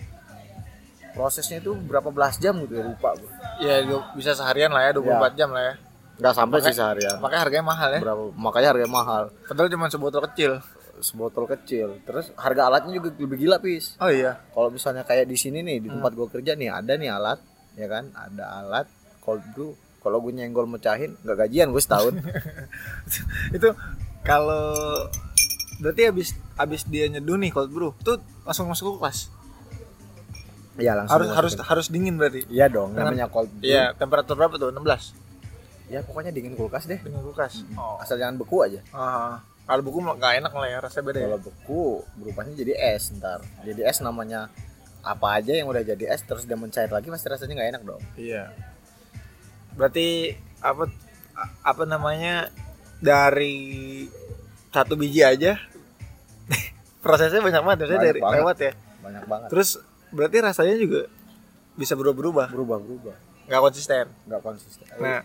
[1.12, 3.82] Prosesnya itu berapa belas jam gitu ya lupa gue ya
[4.14, 5.74] bisa seharian lah ya 24 jam lah ya.
[6.18, 7.16] Nggak sampai Makanya- sih seharian.
[7.18, 8.00] makanya harganya mahal ya.
[8.02, 8.24] Berapa?
[8.34, 9.24] Makanya harganya mahal.
[9.44, 10.52] Padahal cuma sebotol kecil.
[10.98, 11.88] Sebotol kecil.
[12.04, 13.98] Terus harga alatnya juga lebih gila pis.
[13.98, 14.38] Oh iya.
[14.50, 17.40] Kalau misalnya kayak di sini nih di tempat gue kerja nih ada nih alat
[17.74, 18.14] ya kan?
[18.14, 18.86] Ada alat
[19.22, 19.74] cold brew.
[19.98, 22.14] Kalau gue nyenggol mecahin nggak gajian gue setahun.
[23.58, 23.74] Itu
[24.26, 25.06] kalau
[25.78, 29.30] berarti habis habis dia nyeduh nih cold brew tuh langsung masuk kulkas
[30.78, 32.46] Iya langsung harus harus harus dingin berarti?
[32.54, 33.66] Iya dong Dengan- namanya cold brew.
[33.66, 34.70] iya temperatur berapa tuh?
[34.70, 35.18] 16
[35.88, 37.00] ya pokoknya dingin kulkas deh.
[37.00, 37.64] Dingin kulkas.
[37.74, 37.98] Oh.
[37.98, 38.84] Asal jangan beku aja.
[38.92, 41.26] Ah, kalau mah nggak enak lah ya rasanya beda ya.
[41.32, 41.84] Kalau beku
[42.20, 43.42] berubahnya jadi es ntar.
[43.64, 44.52] Jadi es namanya
[45.02, 48.02] apa aja yang udah jadi es terus dia mencair lagi pasti rasanya nggak enak dong.
[48.20, 48.52] Iya.
[49.80, 50.92] Berarti apa
[51.64, 52.52] apa namanya
[53.02, 53.56] dari
[54.74, 55.58] satu biji aja.
[57.06, 58.38] Prosesnya banyak banget maksudnya Banyak dari banget.
[58.42, 58.74] lewat ya.
[59.02, 59.50] Banyak banget.
[59.54, 59.70] Terus
[60.12, 61.02] berarti rasanya juga
[61.78, 62.48] bisa berubah-berubah?
[62.52, 63.16] Berubah berubah.
[63.48, 64.06] Nggak konsisten?
[64.28, 64.86] Nggak konsisten.
[65.00, 65.22] Nah.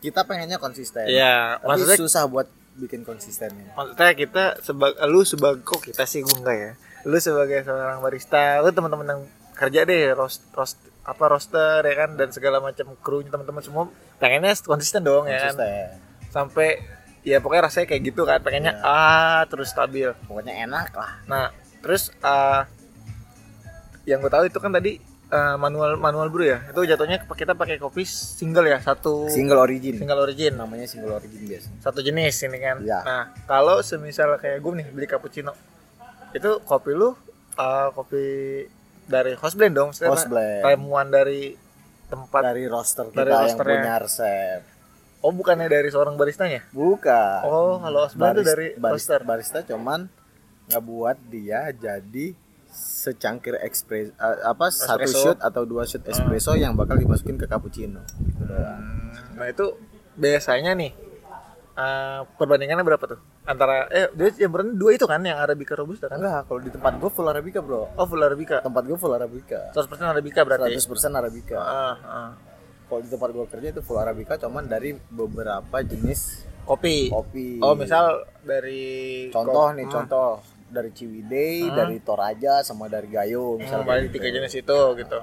[0.00, 1.04] Kita pengennya konsisten.
[1.04, 2.48] Iya tapi maksudnya susah buat
[2.80, 3.76] bikin konsistennya.
[3.76, 6.72] Maksudnya kita sebagai lu sebagai kok kita sih gue enggak ya?
[7.04, 9.20] Lu sebagai seorang barista lu teman-teman yang
[9.52, 13.84] kerja deh roast roast apa roaster ya kan dan segala macam krunya teman-teman semua
[14.16, 15.56] pengennya konsisten dong ya kan?
[15.56, 16.80] Konsisten sampai
[17.20, 18.86] ya pokoknya rasanya kayak gitu kan pengennya Iya.
[18.86, 21.46] ah terus stabil pokoknya enak lah nah
[21.78, 22.64] terus ah,
[24.04, 24.96] yang gue tahu itu kan tadi
[25.28, 29.94] ah, manual manual brew ya itu jatuhnya kita pakai kopi single ya satu single origin
[29.96, 32.76] single origin namanya single origin biasa satu jenis ini kan.
[32.80, 33.00] Iya.
[33.00, 35.52] Nah, kalau semisal kayak gue nih beli cappuccino,
[36.30, 37.12] itu kopi lu
[37.54, 38.24] uh, kopi
[39.04, 40.62] dari house blend dong, House blend.
[40.62, 41.52] ramuan dari
[42.06, 42.40] tempat.
[42.42, 43.76] dari roster kita Dari yang rosternya.
[43.76, 44.60] punya resep
[45.20, 46.64] Oh, bukannya dari seorang baristanya?
[46.70, 50.08] bukan Oh, kalau house blend itu Baris- dari barista, barista cuman
[50.66, 52.32] ngebuat dia jadi
[52.70, 55.20] secangkir ekspres eh, apa satu Espresso.
[55.26, 58.80] shoot atau dua shoot espresso yang bakal dimasukin ke cappuccino Gitu doang.
[59.34, 59.74] Nah, itu
[60.14, 60.94] biasanya nih
[61.74, 63.20] uh, perbandingannya berapa tuh?
[63.42, 66.16] Antara eh dia yang berarti dua itu kan yang arabica robusta kan?
[66.16, 68.62] enggak kalau di tempat gue full arabica bro Oh, full arabica.
[68.62, 70.72] tempat gue full arabica 100% arabica berarti.
[70.72, 72.30] 100% arabica Ah, ah.
[72.90, 77.08] Kalau di tempat gue kerja itu full arabica cuman dari beberapa jenis Kopi.
[77.08, 79.94] kopi Oh, misal dari contoh nih Hmm.
[79.96, 80.30] contoh
[80.66, 81.76] dari Ciwidey Hmm.
[81.76, 84.14] dari Toraja sama dari Gayo Hmm, misalnya balik gitu.
[84.18, 85.18] tiga jenis itu gitu.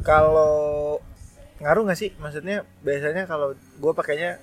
[0.00, 1.00] Kalau
[1.58, 2.10] ngaruh nggak sih?
[2.16, 4.36] Maksudnya biasanya kalau gue pakainya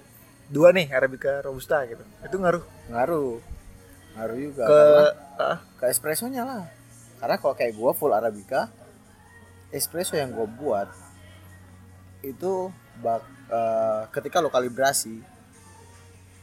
[0.49, 3.39] dua nih arabica robusta gitu, itu ngaruh ngaruh
[4.11, 5.03] ngaruh juga ke karena
[5.39, 6.67] ah, ke espressonya lah
[7.17, 8.67] karena kalau kayak gua full arabica
[9.71, 10.87] espresso yang gua buat
[12.21, 12.69] itu
[13.01, 15.21] bak, eh, ketika lo kalibrasi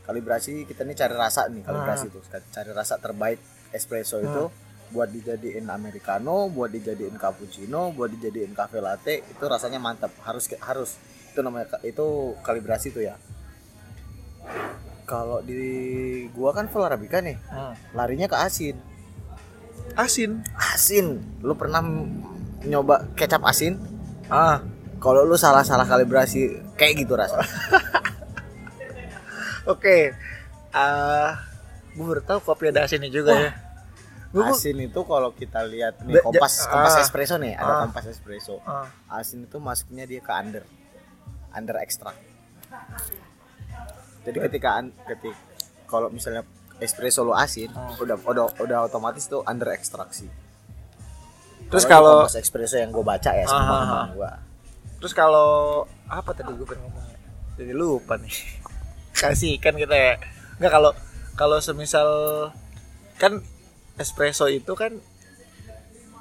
[0.09, 3.37] kalibrasi kita nih cari rasa nih kalibrasi itu cari rasa terbaik
[3.77, 4.49] espresso itu
[4.89, 10.97] buat dijadiin americano buat dijadiin cappuccino buat dijadiin cafe latte itu rasanya mantap harus harus.
[11.33, 13.15] Itu namanya itu kalibrasi tuh ya.
[15.05, 17.93] Kalau di gua kan full arabica nih hmm.
[17.93, 18.77] larinya ke asin.
[19.97, 20.41] Asin.
[20.57, 21.21] asin.
[21.45, 21.85] Lu pernah
[22.65, 23.77] nyoba kecap asin?
[24.29, 24.61] Ah,
[24.99, 27.39] kalau lu salah salah kalibrasi kayak gitu rasa
[29.67, 29.97] oke.
[30.71, 31.41] Ah,
[31.91, 33.51] gue baru tahu kopi ada asinnya juga ya.
[34.29, 37.01] Gua- gua- asin itu kalau kita lihat nih kompas kompas ah.
[37.01, 37.81] espresso nih ada Ah.
[37.83, 40.69] kompas espresso ah, asin itu masuknya dia ke under
[41.51, 42.13] under ekstrak
[44.21, 45.33] jadi ketika an- ketik
[45.85, 46.45] kalau misalnya
[46.79, 47.97] espresso lu asin Ah.
[47.97, 50.29] udah udah udah otomatis tuh under ekstraksi
[51.69, 53.81] Terus kalau kompas espresso yang gue baca ya sama ah.
[53.81, 54.31] teman gua
[54.99, 57.19] terus kalau apa tadi gue pengen ngomongnya?
[57.57, 58.35] Jadi lupa nih.
[59.21, 60.15] Kasih kan kita ya.
[60.59, 60.91] Enggak kalau
[61.35, 62.09] kalau semisal
[63.19, 63.43] kan
[63.99, 64.95] espresso itu kan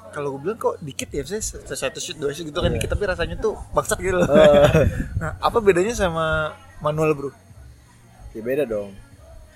[0.08, 1.42] kalau gue bilang kok dikit ya saya
[1.78, 2.80] satu shoot dua shoot gitu kan Iya.
[2.80, 4.26] dikit tapi rasanya tuh bangsat gitu loh.
[4.26, 4.66] Eh,
[5.20, 7.30] nah, apa bedanya sama manual bro?
[8.34, 8.92] ya beda dong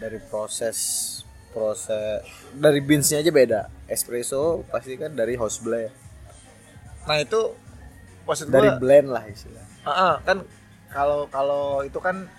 [0.00, 0.78] dari proses
[1.52, 2.24] proses
[2.56, 5.92] dari beansnya aja beda espresso pasti kan dari house blend
[7.04, 7.52] Nah itu
[8.24, 10.46] maksud dari blend lah istilah Ah, ah, kan
[10.94, 12.30] kalau kalau itu kan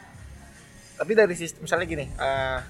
[0.95, 2.63] tapi dari sistem misalnya gini, ah,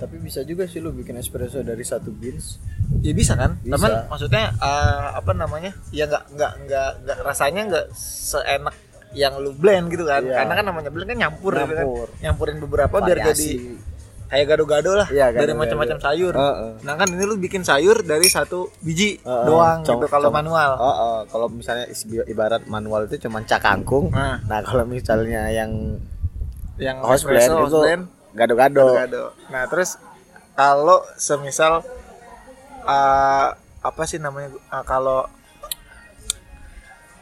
[0.00, 2.56] tapi bisa juga sih lu bikin espresso dari satu beans
[3.04, 3.60] ya bisa kan?
[3.60, 3.76] Bisa.
[3.76, 5.76] Teman maksudnya ah, apa namanya?
[5.92, 8.72] Ya nggak nggak nggak nggak rasanya nggak seenak
[9.12, 10.24] yang lu blend gitu kan?
[10.24, 10.42] Iya.
[10.42, 11.84] Karena kan namanya blend kan nyampur, gitu kan?
[11.84, 12.08] Nyampur.
[12.24, 13.93] Nyampurin beberapa biar jadi Variasi.
[14.24, 15.60] Kayak gado-gado lah Iya, dari gado-gado.
[15.60, 16.32] macam-macam sayur.
[16.32, 16.70] Heeh.
[16.80, 19.44] Nah kan ini lu bikin sayur dari satu biji Heeh.
[19.44, 20.74] doang Com- gitu kalau manual.
[20.74, 21.16] Oh, oh.
[21.26, 26.00] kalau misalnya is- ibarat manual itu cuma cak kangkung Nah, nah kalau misalnya yang
[26.74, 29.24] yang espresso, blend itu gado-gado Gado.
[29.46, 29.94] Nah, terus
[30.52, 31.86] kalau semisal
[32.82, 33.48] eh,
[33.80, 34.50] apa sih namanya?
[34.50, 35.28] eh, kalau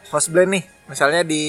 [0.09, 1.45] host blend nih, misalnya di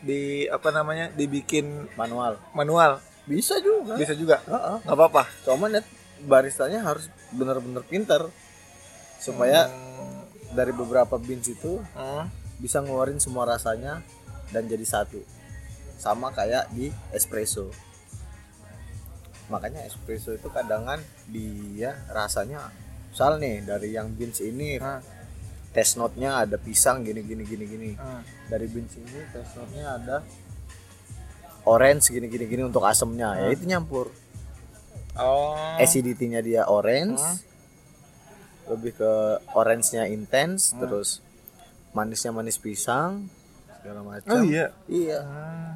[0.00, 1.10] di apa namanya?
[1.10, 4.42] dibikin manual manual, bisa juga bisa juga.
[4.42, 4.76] Heeh.
[4.82, 5.22] nggak apa-apa.
[5.44, 5.82] cuman ya
[6.20, 8.26] baristanya harus bener-bener pinter
[9.16, 12.24] supaya Hmm, dari beberapa beans itu hmm.
[12.58, 14.02] bisa ngeluarin semua rasanya
[14.50, 15.22] dan jadi satu
[15.96, 17.70] sama kayak di espresso
[19.46, 22.70] makanya espresso itu kadangan dia rasanya
[23.06, 25.02] misal nih dari yang beans ini Hmm.
[25.70, 28.22] test note-nya ada pisang gini gini gini gini Hmm.
[28.46, 30.16] dari beans ini test note-nya ada
[31.62, 34.08] orange gini gini gini untuk asemnya ya itu nyampur
[35.12, 35.52] Oh.
[35.76, 37.38] acidity-nya dia orange Hmm.
[38.68, 39.12] lebih ke
[39.52, 40.80] orange-nya intens Hmm.
[40.80, 41.18] terus
[41.90, 43.26] manisnya manis pisang
[43.76, 44.70] segala macam Oh iya.
[44.86, 45.74] iya Hmm.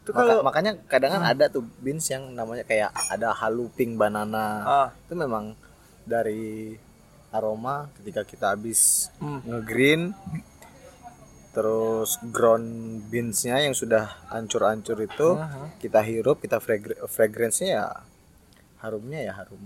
[0.00, 4.46] Itu Maka- kalau makanya kadang kan ada tuh beans yang namanya kayak ada haluping banana
[4.64, 5.52] ah, itu memang
[6.02, 6.74] dari
[7.30, 9.44] aroma ketika kita habis hmm.
[9.44, 10.02] ngegreen
[11.50, 12.68] terus ground
[13.06, 15.78] beansnya yang sudah hancur-hancur itu Mhm.
[15.78, 17.86] kita hirup kita fragr- fragrance-nya ya
[18.78, 19.58] harumnya ya harum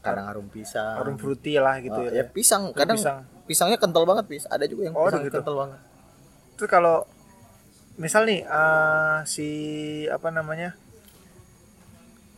[0.00, 2.22] kadang harum pisang harum fruity lah gitu Oh, ya.
[2.22, 3.26] ya pisang kadang pisang.
[3.42, 5.36] pisangnya kental banget pis ada juga yang Oh, pisang gitu.
[5.36, 5.80] kental banget
[6.56, 6.96] Terus kalau
[7.96, 9.48] misal nih eh, si
[10.08, 10.72] apa namanya?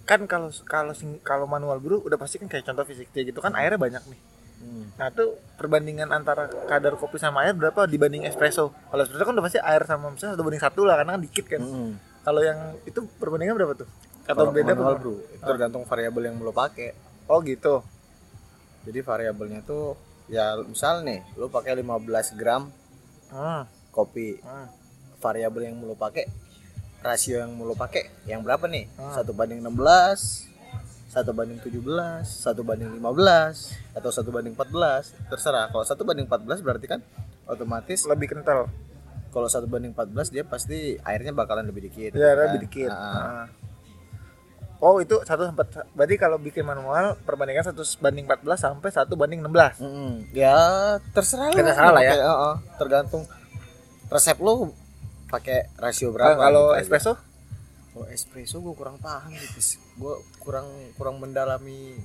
[0.03, 3.79] Kan kalau kalau kalau manual brew udah pasti kan kayak contoh fisik gitu kan airnya
[3.79, 4.19] banyak nih.
[4.59, 4.91] Hmm.
[4.95, 8.75] Nah, itu perbandingan antara kadar kopi sama air berapa dibanding espresso?
[8.91, 11.47] Kalau espresso kan udah pasti air sama misalnya satu banding satu lah karena kan dikit
[11.47, 11.61] kan.
[11.61, 11.91] Mm.
[12.21, 13.89] Kalau yang itu perbandingan berapa tuh?
[14.25, 16.93] Atau Kalau beda manual brew itu tergantung variabel yang lo pakai
[17.25, 17.81] Oh gitu.
[18.81, 22.69] jadi variabelnya tuh ya misal nih lo pakai 15 gram
[23.29, 23.65] Hmm.
[23.89, 24.67] kopi hmm.
[25.17, 26.25] variabel yang lo pakai
[26.99, 29.13] rasio yang lo pakai yang berapa nih Ah.
[29.15, 30.49] satu banding 16
[31.09, 31.81] satu banding 17
[32.23, 33.01] satu banding 15
[33.97, 37.01] atau satu banding 14 terserah kalau satu banding 14 berarti kan
[37.45, 38.69] otomatis Lebih kental.
[39.29, 42.49] kalau satu banding 14 dia pasti airnya bakalan lebih dikit Ya, kan?
[42.49, 42.89] lebih dikit.
[42.89, 43.47] Ah, Ah.
[44.79, 49.43] Oh itu satu sempat berarti kalau bikin manual perbandingan satu banding 14 sampai satu banding
[49.43, 50.13] 16 Mm-mm.
[50.31, 50.55] ya
[51.11, 52.13] terserah lah Terserah lah ya.
[52.13, 52.55] Pakai, uh-uh.
[52.77, 53.23] tergantung
[54.07, 54.71] resep lo
[55.27, 57.13] pakai rasio berapa kalau gitu aja.
[58.05, 59.59] Espresso Kalau espresso gue kurang paham gitu
[59.97, 61.99] gue kurang kurang mendalami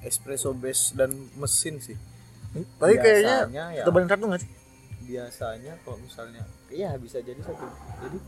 [0.00, 1.94] espresso base dan mesin sih
[2.74, 3.82] Tapi kayaknya Biasanya ya.
[3.82, 4.50] satu banding satu nggak sih?
[5.06, 7.62] biasanya kalau misalnya iya bisa jadi satu
[8.00, 8.18] jadi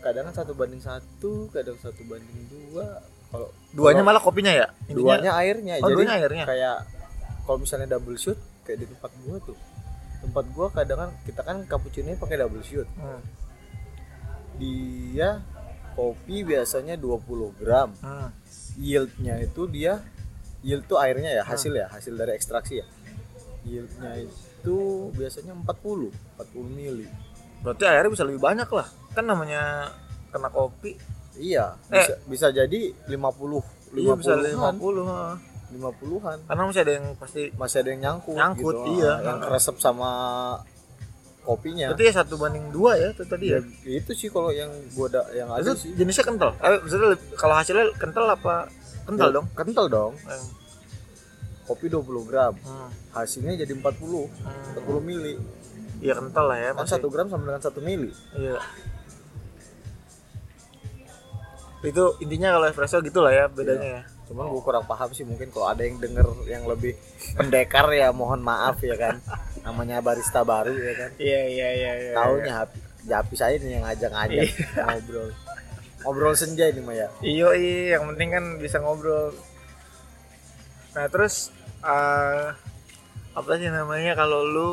[0.00, 2.98] kadang satu banding satu kadang satu banding dua
[3.30, 4.66] kalau Duanya kalau malah kopinya ya?
[4.84, 6.44] Intinya- duanya airnya Oh, jadi duanya airnya.
[6.44, 6.76] kayak
[7.40, 9.58] kalau misalnya double shoot kayak di tempat gua tuh
[10.20, 13.20] tempat gua kadang kan kita kan cappuccino pakai double shoot Hmm.
[14.54, 15.38] dia
[15.94, 17.22] kopi biasanya 20
[17.54, 18.28] gram Hmm.
[18.76, 20.02] yieldnya itu dia
[20.60, 22.86] yield tuh airnya ya hasil ya hasil dari ekstraksi ya
[23.62, 24.76] yieldnya itu
[25.12, 27.06] biasanya 40 40 mili
[27.60, 28.84] Berarti airnya bisa lebih banyak lah.
[29.12, 29.88] Kan namanya
[30.28, 31.00] kena kopi.
[31.34, 31.96] iya Eh.
[31.96, 33.64] bisa bisa jadi 50
[33.96, 35.08] Iya bisa 50-an 50.
[35.08, 35.32] ha.
[35.70, 38.90] 50-an Karena masih ada yang pasti masih ada yang nyangkut Nyangkut, gitu.
[39.00, 39.12] iya.
[39.18, 40.10] yang keresep sama
[41.44, 43.60] kopinya Berarti ya satu banding dua ya itu tadi ya.
[43.82, 46.56] ya, itu sih kalau yang gua ada yang ada Itu sih jenisnya kental.
[46.56, 46.80] Eh,
[47.34, 48.66] kalau hasilnya kental apa
[49.04, 49.46] kental Ya, dong?
[49.52, 50.42] kental dong Eh,
[51.64, 52.88] kopi 20 gram Hmm.
[53.12, 54.72] hasilnya jadi 40 Hmm.
[54.74, 55.36] 40 mili
[55.96, 56.70] Iya kental lah ya.
[56.72, 58.56] kan satu gram sama dengan satu mili Iya.
[61.84, 64.02] Itu intinya kalau espresso gitulah ya bedanya ya.
[64.24, 66.96] cuman gue kurang paham sih mungkin kalau ada yang denger yang lebih
[67.34, 69.20] pendekar ya mohon maaf ya kan
[69.64, 71.10] namanya barista baru ya kan?
[71.16, 72.12] Iya iya iya iya.
[72.14, 74.44] taunya Hapi Japi saya nih yang ngajak-ngajak
[74.86, 75.28] ngobrol.
[76.00, 79.32] Ngobrol senja ini mah ya Iyo iya, yang penting kan bisa ngobrol.
[80.94, 81.48] Nah terus
[81.80, 82.46] eh
[83.34, 84.70] apa sih namanya kalau lu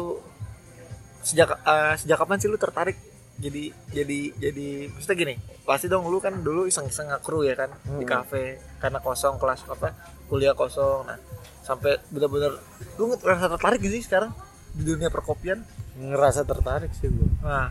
[1.21, 2.95] sejak eh, sejak kapan sih lu tertarik
[3.36, 7.71] jadi jadi jadi maksudnya gini pasti dong lu kan dulu iseng-iseng ngakru ya kan?
[7.84, 8.06] Di Hmm.
[8.06, 9.91] kafe karena kosong kelas apa
[10.27, 11.08] kuliah kosong.
[11.08, 11.17] Nah
[11.62, 12.60] sampai bener-bener
[12.95, 14.32] lu ngerasa tertarik gak sih sekarang
[14.72, 15.60] di dunia perkopian
[15.94, 17.70] ngerasa tertarik sih gue Nah,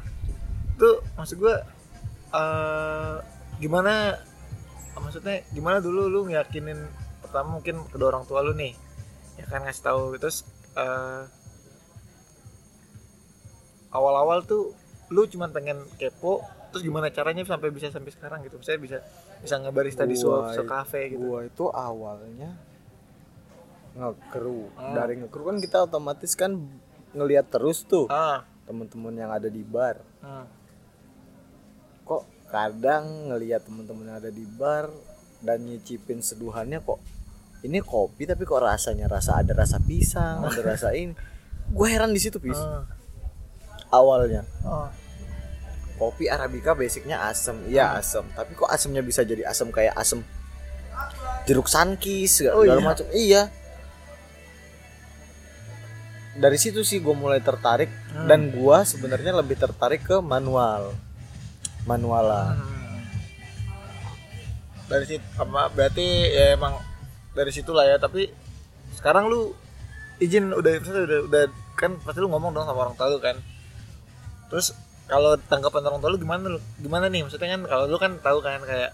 [0.75, 1.55] itu maksud gue
[2.31, 3.15] eh
[3.59, 4.15] gimana
[4.95, 6.77] maksudnya gimana dulu lu ngeyakinin
[7.21, 8.77] pertama mungkin kedua orang tua lu nih
[9.37, 11.25] ya kan ngasih tahu terus eh
[13.91, 14.71] awal-awal tuh
[15.11, 18.63] lu cuman pengen kepo terus gimana caranya sampai bisa sampai sekarang gitu?
[18.63, 19.03] Saya bisa
[19.43, 21.19] bisa ngebarista di Gua suatu kafe gitu.
[21.19, 22.55] gua itu awalnya
[23.91, 24.95] ngekru Hmm.
[24.95, 26.55] dari ngekru kan kita otomatis kan
[27.13, 28.47] ngelihat terus tuh ah.
[28.67, 29.99] teman-teman yang ada di bar.
[30.21, 30.47] Hmm.
[32.05, 34.91] kok kadang ngelihat temen-temen yang ada di bar
[35.41, 36.99] dan nyicipin seduhannya kok
[37.63, 41.15] ini kopi tapi kok rasanya rasa ada rasa pisang ada rasa ini.
[41.71, 42.59] Gue heran di situ pis.
[42.59, 42.83] Ah.
[43.91, 44.43] awalnya.
[44.67, 44.91] Oh.
[46.01, 47.55] kopi arabica basicnya asem.
[47.69, 48.25] Iya asem.
[48.33, 50.25] Tapi kok asemnya bisa jadi asem kayak asem
[51.45, 52.81] jeruk sankis segala Oh, iya?
[52.81, 53.07] macam.
[53.13, 53.43] Iya
[56.31, 58.27] dari situ sih gue mulai tertarik Hmm.
[58.27, 60.95] dan gua sebenarnya lebih tertarik ke manual
[61.85, 62.79] manualan Hmm.
[64.87, 66.75] Dari situ apa berarti ya emang
[67.31, 68.27] dari situlah ya, tapi
[68.91, 69.55] sekarang lu
[70.19, 71.43] izin udah udah udah
[71.79, 73.39] kan pasti lu ngomong dong sama orang tua lu kan.
[74.51, 74.75] Terus
[75.07, 76.59] kalau tanggapan orang tua lu gimana lu?
[76.83, 77.23] Gimana nih?
[77.23, 78.91] Maksudnya kan kalau lu kan tahu kan kayak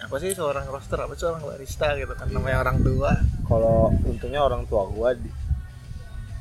[0.00, 3.16] apa sih seorang roster, apa sih seorang barista gitu kan namanya orang tua.
[3.48, 5.26] kalau untungnya orang tua gua di,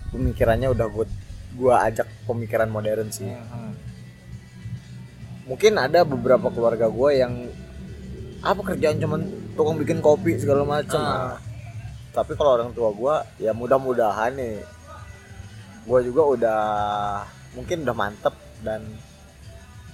[0.10, 1.06] pemikirannya udah gua
[1.52, 3.74] gua ajak pemikiran modern sih Hmm.
[5.46, 7.50] mungkin ada beberapa keluarga gua yang
[8.40, 9.22] apa kerjaan cuman
[9.54, 11.36] tukang bikin kopi segala macam Ah.
[12.12, 14.62] tapi kalau orang tua gua ya mudah-mudahan nih
[15.84, 16.62] gua juga udah
[17.52, 18.86] mungkin udah mantep dan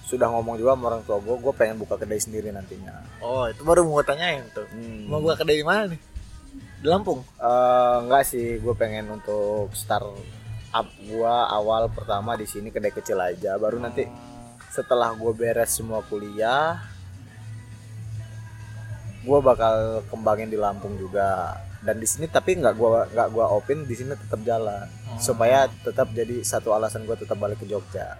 [0.06, 3.63] sudah ngomong juga sama orang tua gua gua pengen buka kedai sendiri nantinya Oh, itu
[3.63, 4.67] baru mau tanyain tuh.
[4.69, 5.08] Hmm.
[5.08, 5.97] Mau buka kedai di mana nih?
[6.85, 7.25] Di Lampung.
[7.41, 10.05] Eh, enggak sih, gue pengen untuk start
[10.69, 13.57] up gua awal pertama di sini kedai kecil aja.
[13.57, 14.05] Baru nanti
[14.69, 16.77] setelah gue beres semua kuliah,
[19.25, 21.57] gue bakal kembangin di Lampung juga.
[21.81, 25.17] Dan di sini tapi nggak gua nggak gua open di sini tetap jalan Hmm.
[25.17, 28.19] supaya tetap jadi satu alasan gue tetap balik ke Jogja.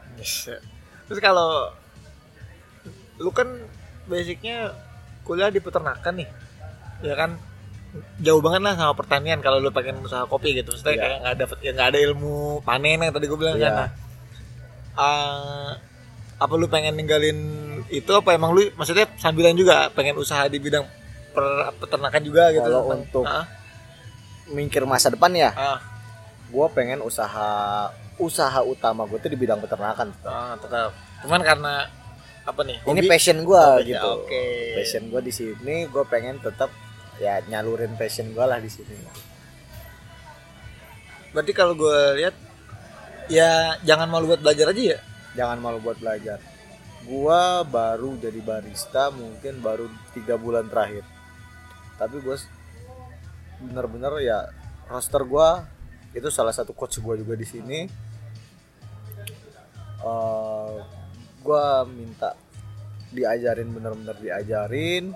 [1.06, 1.70] Terus kalau
[3.22, 3.46] lu kan
[4.10, 4.74] basicnya
[5.22, 6.30] kuliah di peternakan nih,
[7.06, 7.38] ya kan
[8.18, 11.02] jauh banget lah sama pertanian kalau lu pengen usaha kopi gitu, maksudnya Iya.
[11.02, 13.66] kayak nggak dapet ya nggak ada ilmu panen yang tadi gue bilang Iya.
[13.66, 13.74] kan.
[13.76, 13.90] Nah,
[14.96, 15.70] eh,
[16.36, 17.40] apa lu pengen ninggalin
[17.88, 20.84] itu apa emang lu maksudnya sambilan juga pengen usaha di bidang
[21.32, 21.46] per,
[21.78, 22.64] peternakan juga gitu?
[22.66, 23.48] Kalau untuk- Ah,
[24.46, 25.82] Mikir masa depan ya, ah,
[26.48, 30.14] gue pengen usaha usaha utama gue tuh di bidang peternakan.
[30.22, 30.94] ah, tetap.
[31.20, 31.90] Cuman karena
[32.46, 32.78] apa nih?
[32.86, 33.10] Ini hobi?
[33.10, 34.06] passion gue gitu.
[34.22, 34.46] Oke.
[34.78, 36.70] passion gue di sini gue pengen tetap
[37.22, 38.96] ya nyalurin passion gue lah di sini.
[41.32, 42.36] Berarti kalau gue lihat
[43.28, 45.00] ya jangan malu buat belajar aja ya.
[45.36, 46.40] jangan malu buat belajar.
[47.04, 51.04] Gue baru jadi barista mungkin baru tiga bulan terakhir.
[52.00, 52.36] Tapi gue
[53.60, 54.48] bener-bener ya
[54.88, 55.50] roster gue
[56.16, 57.80] itu salah satu coach gue juga di sini.
[60.04, 60.76] Eh
[61.46, 62.34] gue minta
[63.14, 65.14] diajarin bener-bener diajarin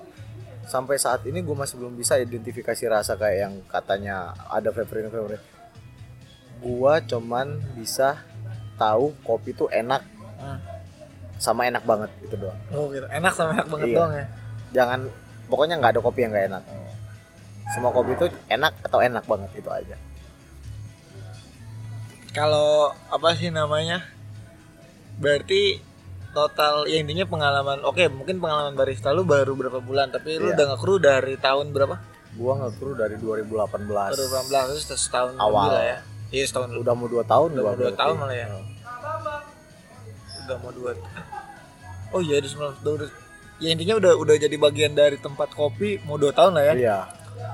[0.69, 4.15] sampai saat ini gue masih belum bisa identifikasi rasa kayak yang katanya
[4.47, 5.45] ada favorite favorite
[6.59, 8.21] gue cuman bisa
[8.75, 10.05] tahu kopi tuh enak
[10.39, 10.55] Hmm.
[11.35, 13.03] sama enak banget gitu doang Oh gitu.
[13.05, 13.97] Enak sama enak banget Iya.
[13.97, 14.25] dong ya.
[14.71, 14.99] jangan
[15.45, 16.63] pokoknya nggak ada kopi yang nggak enak
[17.69, 19.97] semua kopi itu enak atau enak banget itu aja
[22.29, 24.05] Kalau apa sih namanya?
[25.17, 25.81] Berarti
[26.31, 30.55] total ya intinya pengalaman oke mungkin pengalaman barista lu baru berapa bulan tapi lu Iya.
[30.55, 31.95] udah nge-crew dari tahun berapa?
[32.31, 33.49] gua ngekru dari 2018
[34.13, 35.65] Baru 18 terus setahun Awal.
[35.67, 35.97] lah ya.
[36.29, 38.47] Iya setahun udah mau dua tahun Udah mau dua tahun malah ya.
[40.39, 40.91] udah mau dua.
[42.09, 43.09] Oh iya udah 19 udah, udah
[43.59, 46.73] ya intinya udah udah jadi bagian dari tempat kopi mau dua tahun lah ya.
[46.75, 46.97] iya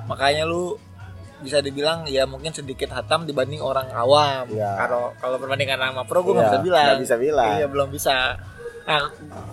[0.06, 0.80] Makanya lu
[1.38, 4.48] bisa dibilang ya mungkin sedikit hatam dibanding orang awam.
[4.48, 4.76] Iya.
[4.78, 6.86] Kalau kalau perbandingan sama pro gue Iya, nggak bisa bilang.
[6.86, 7.52] nggak bisa bilang.
[7.54, 8.16] Iya belum bisa.
[8.86, 9.10] Nah,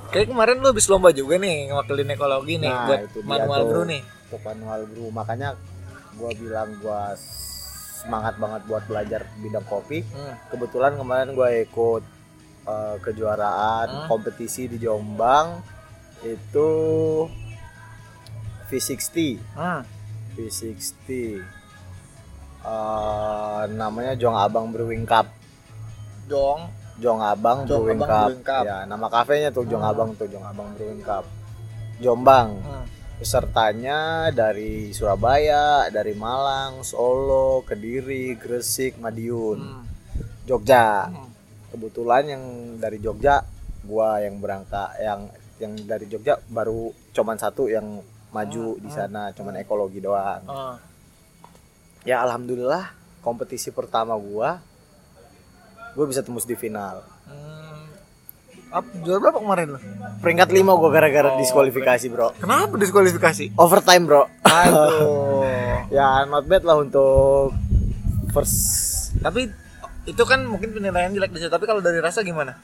[0.09, 4.03] kayak kemarin lu habis lomba juga nih ngewakilin ekologi nih Nah, buat manual brew nih.
[4.27, 5.57] untuk manual brew makanya
[6.14, 7.16] gua bilang gua
[7.97, 10.37] semangat banget buat belajar bidang kopi Hmm.
[10.49, 12.05] kebetulan kemarin gua ikut
[12.62, 14.07] eh, kejuaraan Hmm.
[14.07, 15.64] kompetisi di Jombang
[16.21, 16.71] itu
[18.68, 19.83] V60 Hmm.
[20.33, 21.40] V60
[22.62, 25.27] Eh, namanya Jong Abang Brewing Cup
[26.25, 26.71] Dong.
[26.95, 28.26] Jong Abang Jong Brewing Abang Cup.
[28.26, 28.64] Brewing Cup.
[28.64, 29.90] ya nama kafenya tuh Jong Hmm.
[29.90, 31.24] Abang tuh Jong Abang Brewing Cup
[31.99, 32.84] Jombang Hmm.
[33.16, 33.99] pesertanya
[34.30, 39.82] dari Surabaya dari Malang Solo Kediri Gresik Madiun Hmm.
[40.43, 41.30] Jogja Hmm.
[41.70, 42.45] kebetulan yang
[42.76, 43.40] dari Jogja
[43.82, 45.20] gua yang berangkat yang
[45.59, 50.76] yang dari Jogja baru cuman satu yang maju di sana cuman ekologi doang Ah.
[52.03, 52.90] ya alhamdulillah
[53.20, 54.59] kompetisi pertama gua
[55.93, 57.86] gua bisa tembus di final Hmm.
[58.72, 59.80] Apa juara berapa kemarin lu?
[60.18, 63.53] peringkat lima gua gara-gara Oh, diskualifikasi bro Kenapa diskualifikasi?
[63.55, 65.45] overtime bro Aduh.
[65.95, 67.53] ya not bad lah untuk
[68.30, 68.57] first
[69.14, 69.53] tapi
[70.03, 71.47] itu kan mungkin penilaian jelek di situ.
[71.49, 72.57] Tapi kalau dari rasa gimana?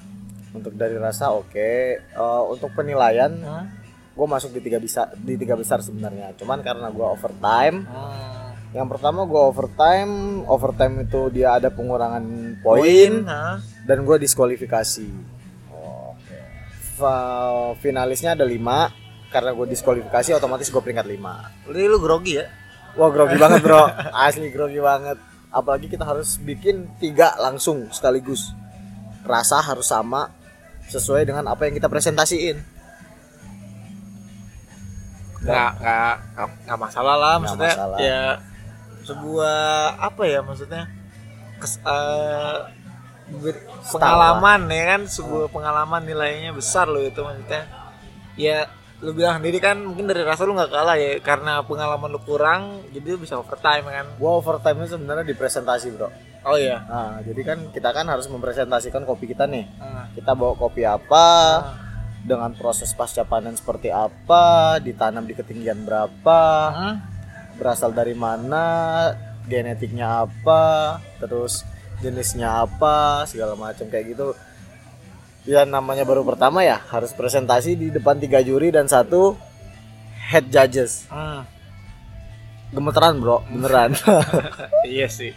[0.50, 1.70] untuk dari rasa oke
[2.00, 3.68] Eh, untuk penilaian Hmm.
[4.10, 8.37] gue masuk di tiga besar di tiga besar sebenarnya cuman karena gue overtime Hmm.
[8.68, 10.12] Yang pertama gue overtime
[10.44, 12.20] overtime itu dia ada pengurangan
[12.60, 13.24] poin
[13.82, 15.08] dan gue diskualifikasi.
[16.98, 18.90] Fa- finalisnya ada lima
[19.30, 21.48] karena gue diskualifikasi otomatis gue peringkat lima.
[21.64, 22.46] Udah lu grogi ya?
[22.98, 23.86] wah grogi banget bro.
[24.26, 25.16] Asli grogi banget.
[25.48, 28.50] Apalagi kita harus bikin tiga langsung sekaligus.
[29.22, 30.28] Rasa harus sama
[30.88, 32.58] sesuai dengan apa yang kita presentasiin.
[35.38, 36.14] Nggak, nggak,
[36.66, 37.72] nggak masalah lah Nggak maksudnya.
[37.78, 37.98] masalah.
[38.02, 38.22] ya
[39.08, 39.58] sebuah
[39.96, 40.84] apa ya maksudnya?
[41.58, 45.00] Kes, ber- pengalaman ya kan?
[45.08, 47.64] Sebuah pengalaman nilainya besar loh itu maksudnya.
[48.38, 52.18] Ya lu bilang sendiri kan mungkin dari rasa lu nggak kalah ya karena pengalaman lu
[52.18, 54.06] kurang jadi lu bisa overtime kan?
[54.18, 56.08] Gue overtime nya sebenarnya di presentasi bro.
[56.46, 56.82] Oh iya?
[56.86, 59.66] Nah jadi kan kita kan harus mempresentasikan kopi kita nih.
[59.78, 61.26] Ah, kita bawa kopi apa
[61.62, 61.62] ah,
[62.22, 66.40] dengan proses pasca panen seperti apa ditanam di ketinggian berapa
[66.70, 66.94] ah.
[67.58, 68.64] Berasal dari mana
[69.50, 71.66] genetiknya apa terus
[71.98, 74.32] jenisnya apa segala macam kayak gitu.
[75.48, 79.34] Ya namanya baru pertama ya harus presentasi di depan tiga juri dan satu
[80.30, 81.08] head judges.
[81.10, 81.42] Hmm,
[82.70, 83.96] gemeteran bro beneran.
[84.88, 85.32] Iya sih.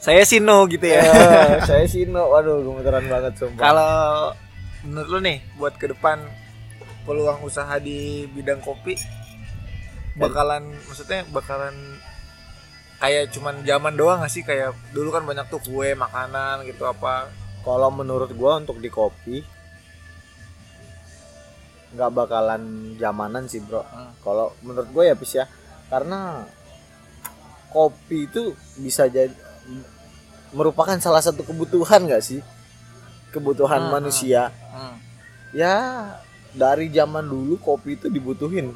[0.00, 1.00] Saya sih no gitu ya.
[1.00, 2.32] Ya, saya sih no.
[2.32, 3.62] Waduh gemeteran banget sumpah.
[3.62, 3.94] Kalau
[4.84, 6.20] menurut lu nih buat ke depan
[7.04, 8.96] peluang usaha di bidang kopi
[10.14, 11.74] bakalan maksudnya bakalan
[13.02, 14.46] kayak cuman zaman doang gak sih?
[14.46, 17.28] Kayak dulu kan banyak tuh kue makanan gitu apa?
[17.64, 19.42] Kalau menurut gua untuk di kopi
[21.94, 22.62] nggak bakalan
[22.98, 23.86] zamanan sih bro.
[23.86, 24.10] Hmm.
[24.18, 25.46] kalau menurut gue ya bis ya.
[25.86, 26.42] Karena
[27.70, 28.50] kopi itu
[28.82, 29.30] bisa jadi
[30.50, 32.42] merupakan salah satu kebutuhan nggak sih?
[33.30, 34.50] Kebutuhan Hmm, manusia.
[35.54, 35.78] Ya
[36.50, 38.74] dari zaman dulu kopi itu dibutuhin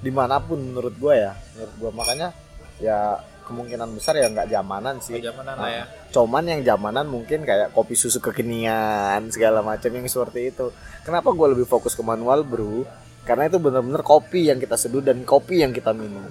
[0.00, 2.28] di mana pun menurut gue ya menurut gue makanya
[2.76, 5.18] ya kemungkinan besar ya nggak zamanan sih.
[5.18, 5.84] Zamanan lah ya.
[6.08, 10.70] Cuman yang zamanan mungkin kayak kopi susu kekinian segala macam yang seperti itu.
[11.02, 12.86] Kenapa gue lebih fokus ke manual brew
[13.20, 16.30] karena itu bener-bener kopi yang kita seduh dan kopi yang kita minum.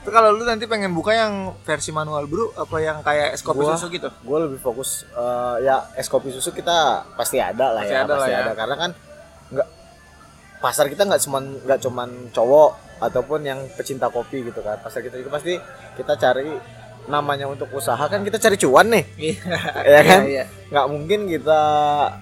[0.00, 3.62] Itu kalau lu nanti pengen buka yang versi manual brew apa yang kayak es kopi
[3.62, 4.08] Gua- susu gitu?
[4.10, 8.14] gue lebih fokus eh, ya es kopi susu kita pasti ada lah Pasti ya ada
[8.16, 8.40] lah pasti ya.
[8.42, 8.52] ada.
[8.54, 9.09] Karena kan nggak
[10.60, 14.76] pasar kita nggak cuman nggak cuman cowok ataupun yang pecinta kopi gitu kan.
[14.78, 15.56] Pasar kita itu pasti
[15.96, 16.52] kita cari
[17.06, 18.00] namanya untuk usaha.
[18.02, 19.04] Kan kita cari cuan nih.
[19.82, 20.20] Ya kan?
[20.24, 20.44] iya.
[20.68, 21.60] Nggak mungkin kita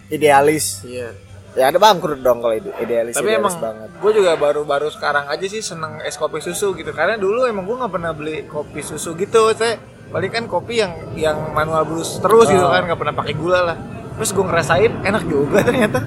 [0.08, 0.82] idealis.
[0.82, 1.10] Iya.
[1.56, 3.88] Ya ada bangkrut dong kalau ide- idealis tapi idealis emang banget.
[3.98, 6.92] gue juga baru-baru sekarang aja sih seneng es kopi susu gitu.
[6.92, 9.74] Karena dulu emang gue nggak pernah beli kopi susu gitu saya
[10.08, 12.70] paling kan kopi yang yang manual brew terus gitu Oh.
[12.70, 13.76] kan nggak pernah pakai gula lah.
[14.14, 15.98] Terus gue ngerasain enak juga ternyata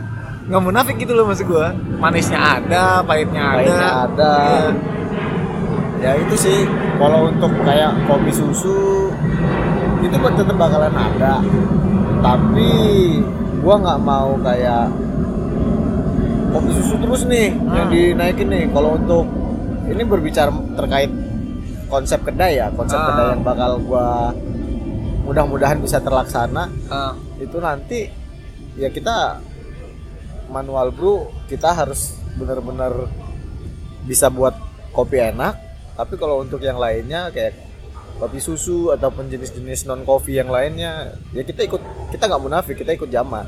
[0.52, 4.34] nggak munafik gitu loh maksud gue manisnya ada pahitnya ada Pahitnya ada.
[4.36, 4.70] Iya.
[6.02, 6.60] ya itu sih
[6.98, 9.10] kalau untuk kayak kopi susu
[10.02, 11.40] itu kan tetap bakalan ada
[12.20, 12.72] tapi
[13.60, 14.90] gua nggak mau kayak
[16.52, 17.94] kopi susu terus nih yang Hmm.
[17.94, 19.26] dinaikin nih kalau untuk
[19.88, 21.12] ini berbicara terkait
[21.88, 23.08] konsep kedai ya konsep Ah.
[23.08, 24.34] kedai yang bakal gua
[25.22, 28.10] mudah-mudahan bisa terlaksana Ah, itu nanti
[28.74, 29.38] ya kita
[30.52, 33.08] manual brew kita harus benar-benar
[34.04, 34.54] bisa buat
[34.92, 35.56] kopi enak.
[35.96, 37.56] Tapi kalau untuk yang lainnya kayak
[38.20, 41.82] kopi susu ataupun jenis-jenis non kopi yang lainnya ya kita ikut
[42.14, 43.48] kita nggak munafik kita ikut zaman.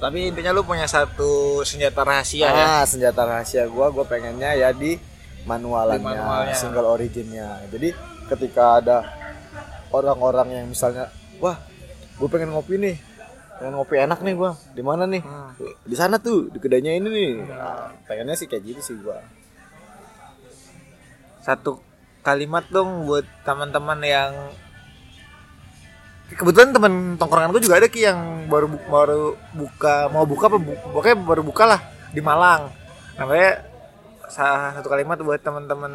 [0.00, 2.80] Tapi intinya lu punya satu senjata rahasia ya?
[2.80, 4.96] Ah senjata rahasia gua gua pengennya ya di
[5.44, 6.56] manualannya, Di manualnya.
[6.56, 7.60] single originnya.
[7.68, 7.92] Jadi
[8.32, 8.96] ketika ada
[9.92, 11.10] orang-orang yang misalnya
[11.42, 11.58] wah
[12.16, 12.96] gue pengen ngopi nih
[13.60, 14.56] pengen ngopi enak nih gua.
[14.72, 15.20] Di mana nih?
[15.20, 15.52] Hmm.
[15.84, 17.32] di sana tuh di kedainya ini nih.
[17.44, 19.20] Nah, pengennya sih kayak gitu sih gua.
[21.44, 21.84] Satu
[22.24, 24.32] kalimat dong buat teman-teman yang
[26.30, 30.58] kebetulan teman tongkrongan gue juga ada ki yang baru bu- baru buka mau buka apa
[30.62, 31.80] bu, pokoknya baru buka lah
[32.14, 32.70] di Malang.
[33.18, 33.66] Namanya
[34.30, 35.92] sa- satu kalimat buat teman-teman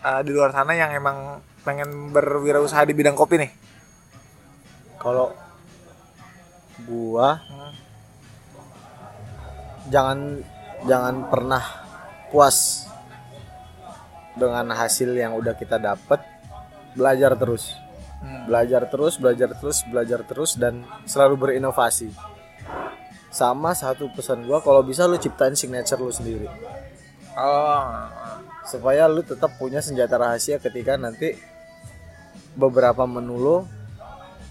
[0.00, 3.50] uh, di luar sana yang emang pengen berwirausaha di bidang kopi nih.
[4.96, 5.34] Kalau
[6.86, 7.42] gua
[9.88, 10.44] jangan
[10.86, 11.64] jangan pernah
[12.30, 12.86] puas
[14.38, 16.22] dengan hasil yang udah kita dapat
[16.94, 17.74] belajar terus.
[18.46, 22.10] Belajar terus belajar terus belajar terus dan selalu berinovasi.
[23.30, 26.46] Sama satu pesan gua kalau bisa lu ciptain signature lu sendiri.
[27.34, 27.86] Oh.
[28.68, 31.38] Supaya lu tetap punya senjata rahasia ketika nanti
[32.58, 33.58] beberapa menu lo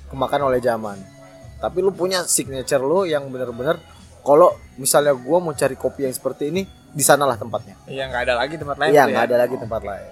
[0.07, 1.16] kemakan oleh zaman
[1.57, 3.77] tapi lu punya signature lu yang bener-bener
[4.21, 8.33] kalau misalnya gua mau cari kopi yang seperti ini di sanalah tempatnya Iya nggak ada
[8.35, 8.89] lagi tempat lain.
[8.89, 9.27] iya nggak ya?
[9.27, 10.09] ada lagi tempat lain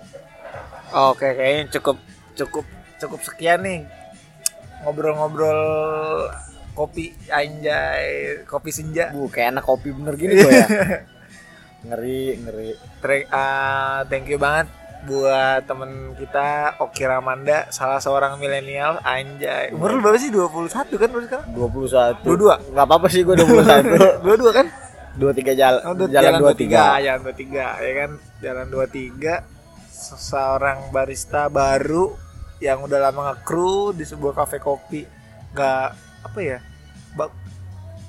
[0.91, 1.97] Oke kayaknya cukup
[2.33, 2.65] cukup
[2.95, 3.79] cukup sekian nih
[4.81, 5.61] ngobrol-ngobrol
[6.71, 9.09] kopi anjay kopi senja.
[9.09, 10.67] bu kayak enak kopi bener gini gua ya
[11.85, 12.69] ngeri ngeri
[12.99, 14.65] Tre- ah, thank you banget
[15.05, 16.47] buat temen kita
[16.79, 19.69] Oki Ramanda salah seorang milenial anjay.
[19.69, 20.29] Umur lu berapa sih?
[20.29, 21.47] 21 kan lu sekarang?
[21.51, 22.55] 21 Dua-dua?
[22.65, 23.85] nggak apa-apa sih gua 21
[24.25, 24.65] dua-dua kan?
[25.15, 26.97] Dua tiga jalan Oh, du- jalan dua tiga.
[26.97, 28.09] jalan dua tiga ya kan?
[28.39, 29.33] Jalan dua tiga
[29.87, 32.13] seorang barista baru
[32.57, 35.05] yang udah lama nge-crew di sebuah kafe kopi.
[35.51, 35.87] Nggak
[36.23, 36.57] apa ya?
[37.13, 37.29] Bak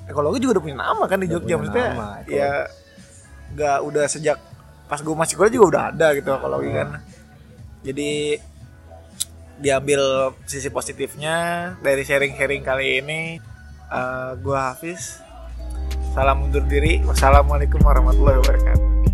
[0.05, 2.31] ekologi juga udah punya nama kan di Udah Jogja maksudnya nama, ekologi.
[2.33, 2.51] ya
[3.49, 4.37] nggak udah sejak
[4.87, 6.89] pas gue masih kuliah juga udah ada gitu ekologi kan.
[7.83, 8.11] Jadi
[9.57, 11.35] diambil sisi positifnya
[11.81, 13.21] dari sharing-sharing kali ini
[13.91, 15.19] eh, gua Hafiz.
[16.15, 17.03] Salam undur diri.
[17.05, 19.06] Wassalamualaikum warahmatullahi wabarakatuh